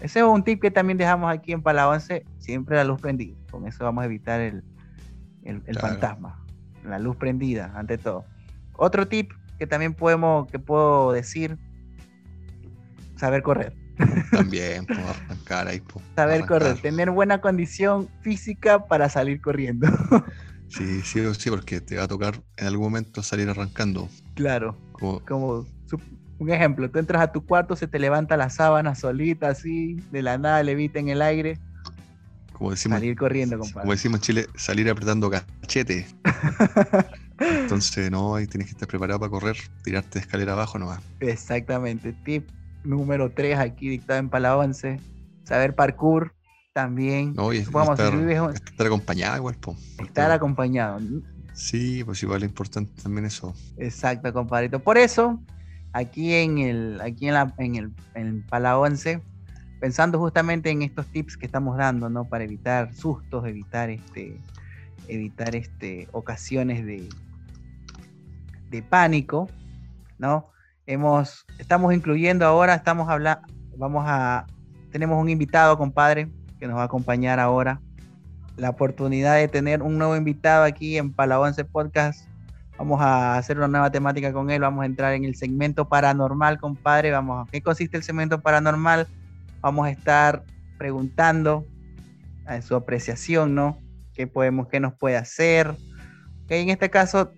[0.00, 3.36] Ese es un tip que también dejamos aquí en Pala 11, siempre la luz prendida.
[3.50, 4.62] Con eso vamos a evitar el,
[5.44, 5.88] el, el claro.
[5.88, 6.44] fantasma.
[6.84, 8.24] La luz prendida, ante todo.
[8.76, 11.58] Otro tip que también podemos, que puedo decir,
[13.16, 13.74] saber correr.
[14.30, 15.80] También, pues, arrancar ahí.
[15.80, 16.58] Pues, saber arrancar.
[16.58, 19.86] correr, tener buena condición física para salir corriendo.
[20.68, 24.08] sí, sí, sí, porque te va a tocar en algún momento salir arrancando.
[24.34, 25.66] Claro, como, como
[26.38, 30.22] un ejemplo, tú entras a tu cuarto, se te levanta la sábana solita, así, de
[30.22, 31.58] la nada levita en el aire.
[32.52, 33.80] Como decimos, salir corriendo, compadre.
[33.80, 36.06] Como decimos en Chile, salir apretando cachete.
[37.38, 41.00] Entonces, no, ahí tienes que estar preparado para correr, tirarte de escalera abajo nomás.
[41.20, 42.12] Exactamente.
[42.24, 42.48] Tip
[42.84, 45.00] número 3 aquí dictado en Pala 11.
[45.44, 46.34] Saber parkour
[46.72, 47.34] también.
[47.34, 48.60] No, y Supongamos, estar, si vives...
[48.64, 49.54] estar acompañado igual.
[49.56, 51.00] Po, estar acompañado.
[51.52, 53.54] Sí, pues igual es importante también eso.
[53.78, 54.80] Exacto, compadrito.
[54.80, 55.40] Por eso,
[55.92, 59.22] aquí en el, aquí en, la, en el en Pala 11,
[59.80, 62.24] pensando justamente en estos tips que estamos dando, ¿no?
[62.24, 64.40] Para evitar sustos, evitar este
[65.06, 67.08] evitar este ocasiones de,
[68.70, 69.48] de pánico,
[70.18, 70.50] ¿no?
[70.86, 74.46] Hemos, estamos incluyendo ahora, estamos hablando, vamos a,
[74.92, 76.28] tenemos un invitado, compadre,
[76.58, 77.80] que nos va a acompañar ahora.
[78.56, 82.28] La oportunidad de tener un nuevo invitado aquí en Pala 11 Podcast
[82.76, 84.62] Vamos a hacer una nueva temática con él.
[84.62, 87.12] Vamos a entrar en el segmento paranormal, compadre.
[87.12, 89.06] Vamos qué consiste el segmento paranormal.
[89.60, 90.42] Vamos a estar
[90.76, 91.64] preguntando
[92.46, 93.78] a su apreciación, ¿no?
[94.12, 95.74] ¿Qué podemos, qué nos puede hacer?
[96.48, 97.32] en este caso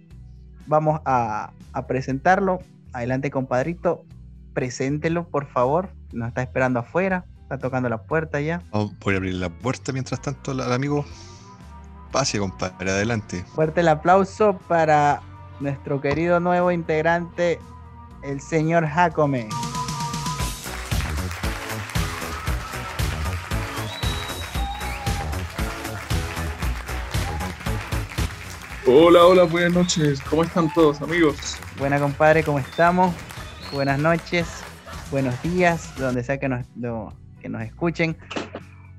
[0.66, 2.60] vamos a, a presentarlo.
[2.96, 4.06] Adelante, compadrito.
[4.54, 5.90] Preséntelo, por favor.
[6.14, 7.26] Nos está esperando afuera.
[7.42, 8.62] Está tocando la puerta ya.
[8.72, 11.04] voy a abrir la puerta mientras tanto al amigo.
[12.10, 13.44] Pase, compadre, adelante.
[13.54, 15.20] Fuerte el aplauso para
[15.60, 17.58] nuestro querido nuevo integrante,
[18.22, 19.50] el señor Jacome.
[28.88, 30.20] Hola, hola, buenas noches.
[30.30, 31.56] ¿Cómo están todos, amigos?
[31.76, 33.12] Buena, compadre, ¿cómo estamos?
[33.72, 34.62] Buenas noches,
[35.10, 36.64] buenos días, donde sea que nos,
[37.40, 38.16] que nos escuchen.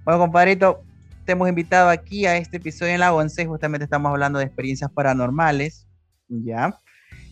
[0.04, 0.84] Bueno, compadrito,
[1.24, 3.46] te hemos invitado aquí a este episodio en la 11.
[3.46, 5.88] Justamente estamos hablando de experiencias paranormales,
[6.28, 6.78] ¿ya?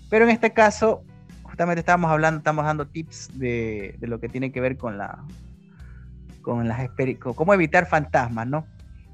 [0.09, 1.03] Pero en este caso,
[1.43, 5.25] justamente estamos hablando, estamos dando tips de, de lo que tiene que ver con la
[6.41, 6.89] con las
[7.19, 8.65] cómo evitar fantasmas, ¿no?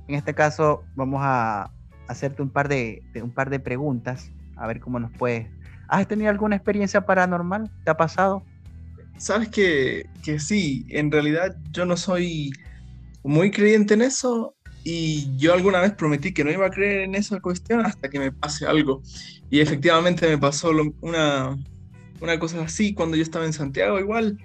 [0.07, 1.71] En este caso vamos a
[2.07, 5.47] hacerte un par de, un par de preguntas, a ver cómo nos puedes.
[5.87, 7.69] ¿Has tenido alguna experiencia paranormal?
[7.83, 8.43] ¿Te ha pasado?
[9.17, 12.51] Sabes que, que sí, en realidad yo no soy
[13.23, 17.15] muy creyente en eso y yo alguna vez prometí que no iba a creer en
[17.15, 19.01] esa cuestión hasta que me pase algo.
[19.49, 20.71] Y efectivamente me pasó
[21.01, 21.57] una,
[22.19, 24.37] una cosa así cuando yo estaba en Santiago igual.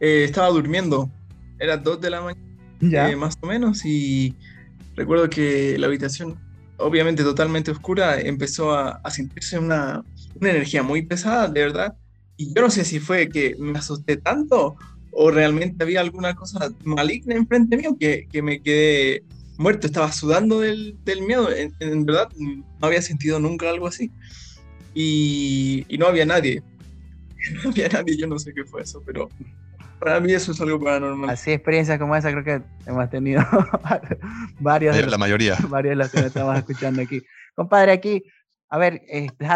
[0.00, 1.10] Eh, estaba durmiendo,
[1.58, 4.34] era dos de la mañana, eh, más o menos, y
[4.94, 6.38] recuerdo que la habitación
[6.78, 10.04] obviamente totalmente oscura, empezó a, sentirse una,
[10.40, 11.94] energía muy pesada, de verdad.
[12.36, 14.76] Y yo no sé si fue que me asusté tanto
[15.12, 19.24] o realmente había alguna cosa maligna enfrente mío que, que me quedé
[19.56, 21.48] muerto, estaba sudando del, del miedo.
[21.50, 24.10] En, verdad, no había sentido nunca algo así.
[24.94, 26.62] Y, y no había nadie.
[27.62, 29.28] No había nadie, yo no sé qué fue eso, pero
[29.98, 31.30] para mí eso es algo paranormal.
[31.30, 33.42] Así, experiencias como esa creo que hemos tenido
[34.60, 34.96] varios.
[34.96, 35.56] De, la mayoría.
[35.68, 37.22] Varios de los que estamos escuchando aquí.
[37.54, 38.24] Compadre, aquí,
[38.68, 39.46] a ver, este,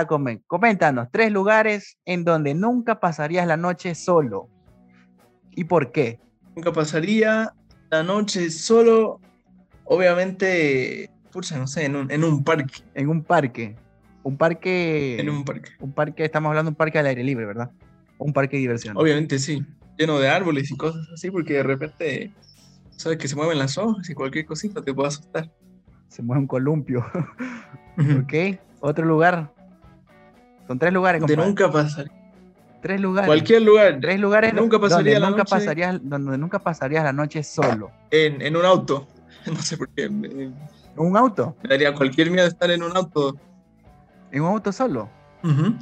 [0.47, 4.49] coméntanos, tres lugares en donde nunca pasarías la noche solo.
[5.51, 6.21] ¿Y por qué?
[6.57, 7.53] Nunca pasaría
[7.91, 9.21] la noche solo,
[9.85, 12.83] obviamente, pucha, no sé, en un, en un parque.
[12.95, 13.77] En un parque.
[14.23, 15.21] Un parque.
[15.21, 15.71] En un parque.
[15.81, 17.71] Un parque, estamos hablando de un parque al aire libre, ¿verdad?
[18.19, 18.97] Un parque de diversión.
[18.97, 19.65] Obviamente sí
[20.01, 22.33] lleno de árboles y cosas así, porque de repente
[22.91, 25.51] sabes que se mueven las hojas y cualquier cosita te puede asustar.
[26.09, 27.05] Se mueve un columpio.
[28.23, 29.53] ok, otro lugar.
[30.67, 31.21] Son tres lugares.
[31.21, 32.13] Donde nunca pasaría.
[32.81, 33.27] Tres lugares.
[33.27, 33.99] Cualquier lugar.
[34.01, 37.91] Tres lugares nunca pasaría donde nunca Pasarías, donde nunca pasarías la noche solo.
[38.11, 39.07] En, en un auto.
[39.47, 40.07] No sé por qué.
[40.97, 41.57] ¿Un auto?
[41.63, 43.39] Me daría cualquier miedo estar en un auto.
[44.31, 45.09] ¿En un auto solo?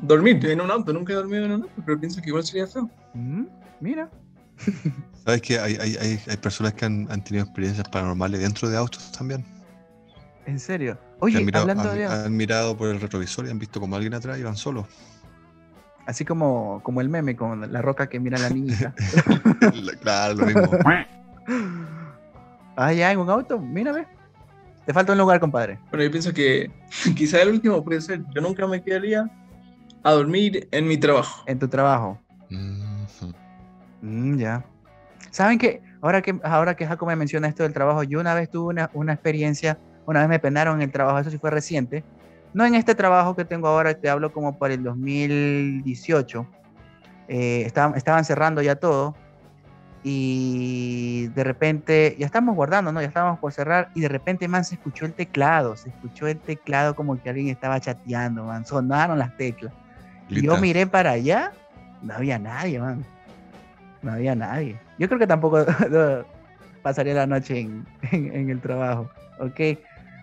[0.03, 0.93] Dormir en un auto.
[0.93, 2.89] Nunca he dormido en un auto, pero pienso que igual sería feo.
[3.15, 3.47] Mm.
[3.81, 4.11] Mira.
[5.25, 9.13] ¿Sabes que hay, hay, hay, personas que han, han, tenido experiencias paranormales dentro de autos
[9.13, 9.45] también?
[10.47, 10.99] ¿En serio?
[11.21, 12.07] Oye, han mirado, hablando de...
[12.07, 14.87] han mirado por el retrovisor y han visto como alguien atrás y van solos.
[16.07, 18.95] Así como, como el meme con la roca que mira a la niñita.
[20.01, 20.71] claro, lo mismo.
[22.77, 24.07] ah, ya, en un auto, mira, ve.
[24.87, 25.79] Te falta un lugar, compadre.
[25.91, 26.71] Bueno, yo pienso que
[27.15, 28.25] quizá el último puede ser.
[28.35, 29.31] Yo nunca me quedaría
[30.03, 31.45] a dormir en mi trabajo.
[31.47, 32.19] En tu trabajo.
[32.49, 32.78] Mm.
[34.03, 34.65] Mm, ya.
[35.31, 38.51] ¿Saben que ahora que ahora que Jaco me menciona esto del trabajo, yo una vez
[38.51, 42.05] tuve una, una, experiencia, una vez me penaron en el trabajo, eso sí fue reciente.
[42.55, 46.47] No en este trabajo que tengo ahora, te hablo como para el 2018.
[47.29, 49.15] Eh, estaban, estaban cerrando ya todo
[50.03, 53.01] y de repente ya estamos guardando, ¿no?
[53.01, 56.39] Ya estábamos por cerrar y de repente, man, se escuchó el teclado, se escuchó el
[56.39, 59.73] teclado como que alguien estaba chateando, man, sonaron las teclas.
[60.29, 61.53] Y yo miré para allá,
[62.03, 63.05] no había nadie, man.
[64.03, 64.79] No había nadie.
[64.99, 65.65] Yo creo que tampoco
[66.83, 69.11] pasaría la noche en, en, el trabajo.
[69.41, 69.61] ¿ok?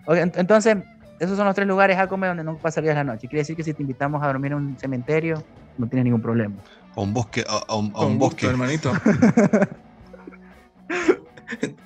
[0.08, 0.76] Entonces,
[1.18, 3.28] esos son los tres lugares, Jacome, donde no pasarías la noche.
[3.28, 5.42] Quiere decir que si te invitamos a dormir en un cementerio,
[5.78, 6.54] no tienes ningún problema.
[6.94, 8.46] A un bosque, a, un, bosque.
[8.46, 8.92] hermanito.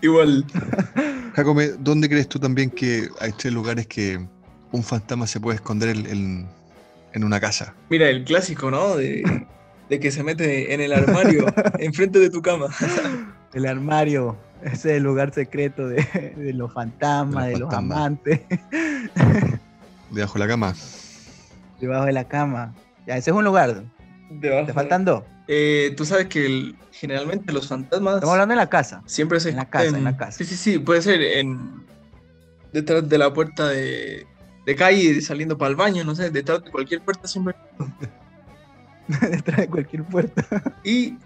[0.00, 0.44] Igual.
[1.34, 4.24] Jacome, ¿dónde crees tú también que hay tres lugares que
[4.72, 6.46] un fantasma se puede esconder en,
[7.12, 7.74] en una casa?
[7.88, 8.96] Mira, el clásico, ¿no?
[8.96, 9.46] De
[9.90, 11.44] de que se mete en el armario
[11.78, 12.68] enfrente de tu cama.
[13.52, 18.42] El armario, ese es el lugar secreto de, los fantasmas, de los, amantes.
[20.12, 20.74] Debajo de la cama.
[21.80, 22.72] Debajo de la cama.
[23.08, 23.82] Ya, ese es un lugar.
[24.40, 25.24] ¿Te faltan dos?
[25.48, 28.14] Eh, tú sabes que generalmente los fantasmas.
[28.14, 29.02] Estamos hablando de la casa.
[29.06, 29.50] Siempre se.
[29.50, 30.38] En la casa, en, la casa.
[30.38, 30.78] Sí, sí, sí.
[30.78, 31.84] Puede ser en
[32.72, 34.28] detrás de la puerta de,
[34.64, 37.56] de calle saliendo para el baño, no sé, detrás de cualquier puerta siempre.
[39.30, 40.44] detrás de cualquier puerta.
[40.84, 41.18] Y,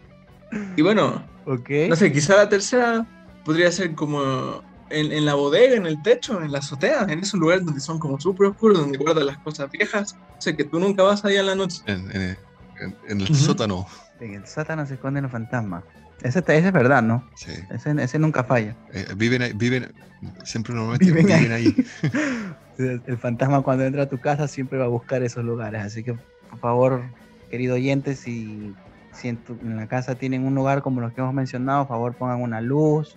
[0.76, 1.70] y bueno, Ok.
[1.88, 3.06] no sé, quizá la tercera
[3.44, 7.38] podría ser como en, en la bodega, en el techo, en la azotea, en esos
[7.40, 10.16] lugares donde son como súper oscuros, donde guardan las cosas viejas.
[10.38, 11.82] O sea, que tú nunca vas ahí a la noche.
[11.86, 12.38] En, en-
[12.80, 13.86] en- en el sótano.
[14.20, 15.84] En el sótano se esconden los fantasmas.
[16.22, 17.28] Ese, ese es verdad, ¿no?
[17.34, 17.52] Sí.
[17.70, 18.76] Ese, ese nunca falla.
[18.92, 19.92] Eh, viven, ahí- viven,
[20.44, 21.74] siempre normalmente Viven viven, ahí.
[22.78, 25.82] el fantasma cuando entra a tu casa siempre va a buscar esos lugares.
[25.82, 27.02] Así que, por favor,
[27.54, 28.74] querido oyente, si,
[29.12, 31.94] si en, tu- en la casa tienen un lugar como los que hemos mencionado, por
[31.94, 33.16] favor pongan una luz,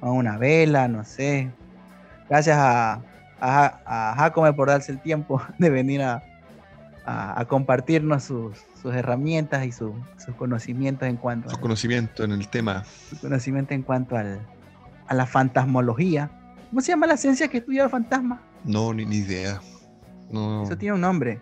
[0.00, 1.50] pongan una vela, no sé.
[2.30, 3.00] Gracias a,
[3.40, 6.22] a, a Jacome por darse el tiempo de venir a,
[7.04, 12.22] a- a compartirnos sus, sus herramientas y su- sus conocimientos en cuanto Su a, conocimiento
[12.22, 12.84] en el tema.
[13.10, 14.38] su conocimiento en cuanto al,
[15.08, 16.30] a la fantasmología.
[16.70, 18.40] ¿Cómo se llama la ciencia que estudia el fantasma?
[18.62, 19.60] No, ni, ni idea.
[20.30, 21.40] No, Eso tiene un nombre.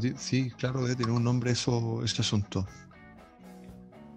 [0.00, 2.66] Ti- sí, claro, debe tener un nombre eso, ese asunto.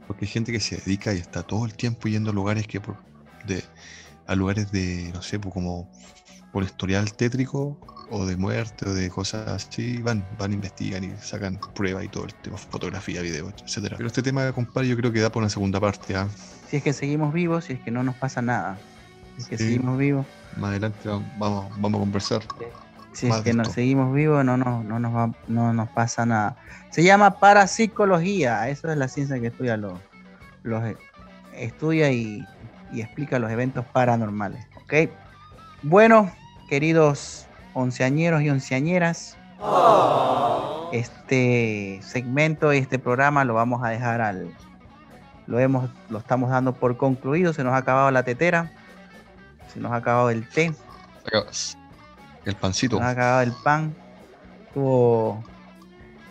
[0.07, 2.79] Porque hay gente que se dedica y está todo el tiempo yendo a lugares que
[2.79, 2.97] por,
[3.45, 3.63] de,
[4.25, 5.89] a lugares de, no sé, pues como
[6.53, 7.77] por historial tétrico
[8.09, 12.23] o de muerte o de cosas así, van, van, investigan y sacan pruebas y todo
[12.25, 13.97] el tema, fotografía, video, etcétera.
[13.97, 16.29] Pero este tema, compadre, yo creo que da por una segunda parte, ¿ah?
[16.69, 18.77] Si es que seguimos vivos, si es que no nos pasa nada.
[19.35, 19.63] Si es que Sí.
[19.65, 22.41] seguimos vivos, Más adelante va- vamos, vamos a conversar.
[23.17, 26.55] Si es que nos seguimos vivos, no nos, no, nos va- no nos pasa nada.
[26.91, 28.69] Se llama parapsicología.
[28.69, 29.99] Eso es la ciencia que estudia los,
[30.63, 30.97] los e-
[31.55, 32.45] estudia y,
[32.91, 34.65] y explica los eventos paranormales.
[34.83, 35.09] ¿Ok?
[35.83, 36.31] Bueno,
[36.69, 39.37] queridos onceañeros y onceañeras,
[40.91, 44.49] este segmento y este programa lo vamos a dejar al.
[45.47, 47.53] Lo, hemos, lo estamos dando por concluido.
[47.53, 48.71] Se nos ha acabado la tetera.
[49.73, 50.73] Se nos ha acabado el té.
[52.49, 52.95] El pancito.
[52.97, 53.93] Nos ha acabado el pan.
[54.73, 55.43] Tuvo-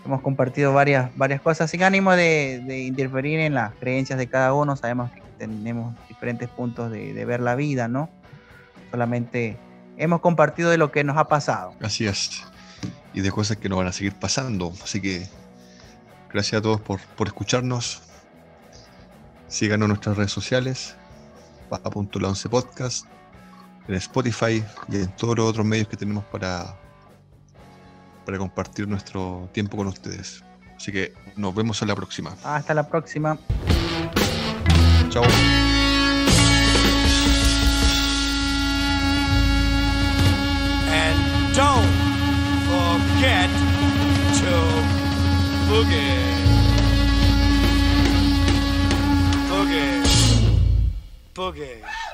[0.04, 4.54] hemos compartido varias, varias cosas sin ánimo de, de interferir en las creencias de cada
[4.54, 4.76] uno.
[4.76, 8.08] Sabemos que tenemos diferentes puntos de, de ver la vida, ¿no?
[8.90, 9.56] Solamente
[9.98, 11.74] hemos compartido de lo que nos ha pasado.
[11.82, 12.42] Así es.
[13.12, 14.72] Y de cosas que nos van a seguir pasando.
[14.82, 15.26] Así que
[16.32, 18.02] gracias a todos por, por escucharnos.
[19.48, 20.94] Síganos en nuestras redes sociales.
[21.68, 23.06] Paja.la 11 podcast.
[23.88, 26.76] En Spotify y en todos los otros medios que tenemos para,
[28.24, 30.42] para compartir nuestro tiempo con ustedes.
[30.76, 32.34] Así que nos vemos en la próxima.
[32.44, 33.38] Hasta la próxima.
[35.10, 35.24] Chao.
[40.90, 41.92] And don't
[42.68, 43.50] forget
[44.40, 44.96] to
[45.68, 46.36] boogie.
[49.48, 50.02] Boogie.
[51.34, 52.05] Boogie.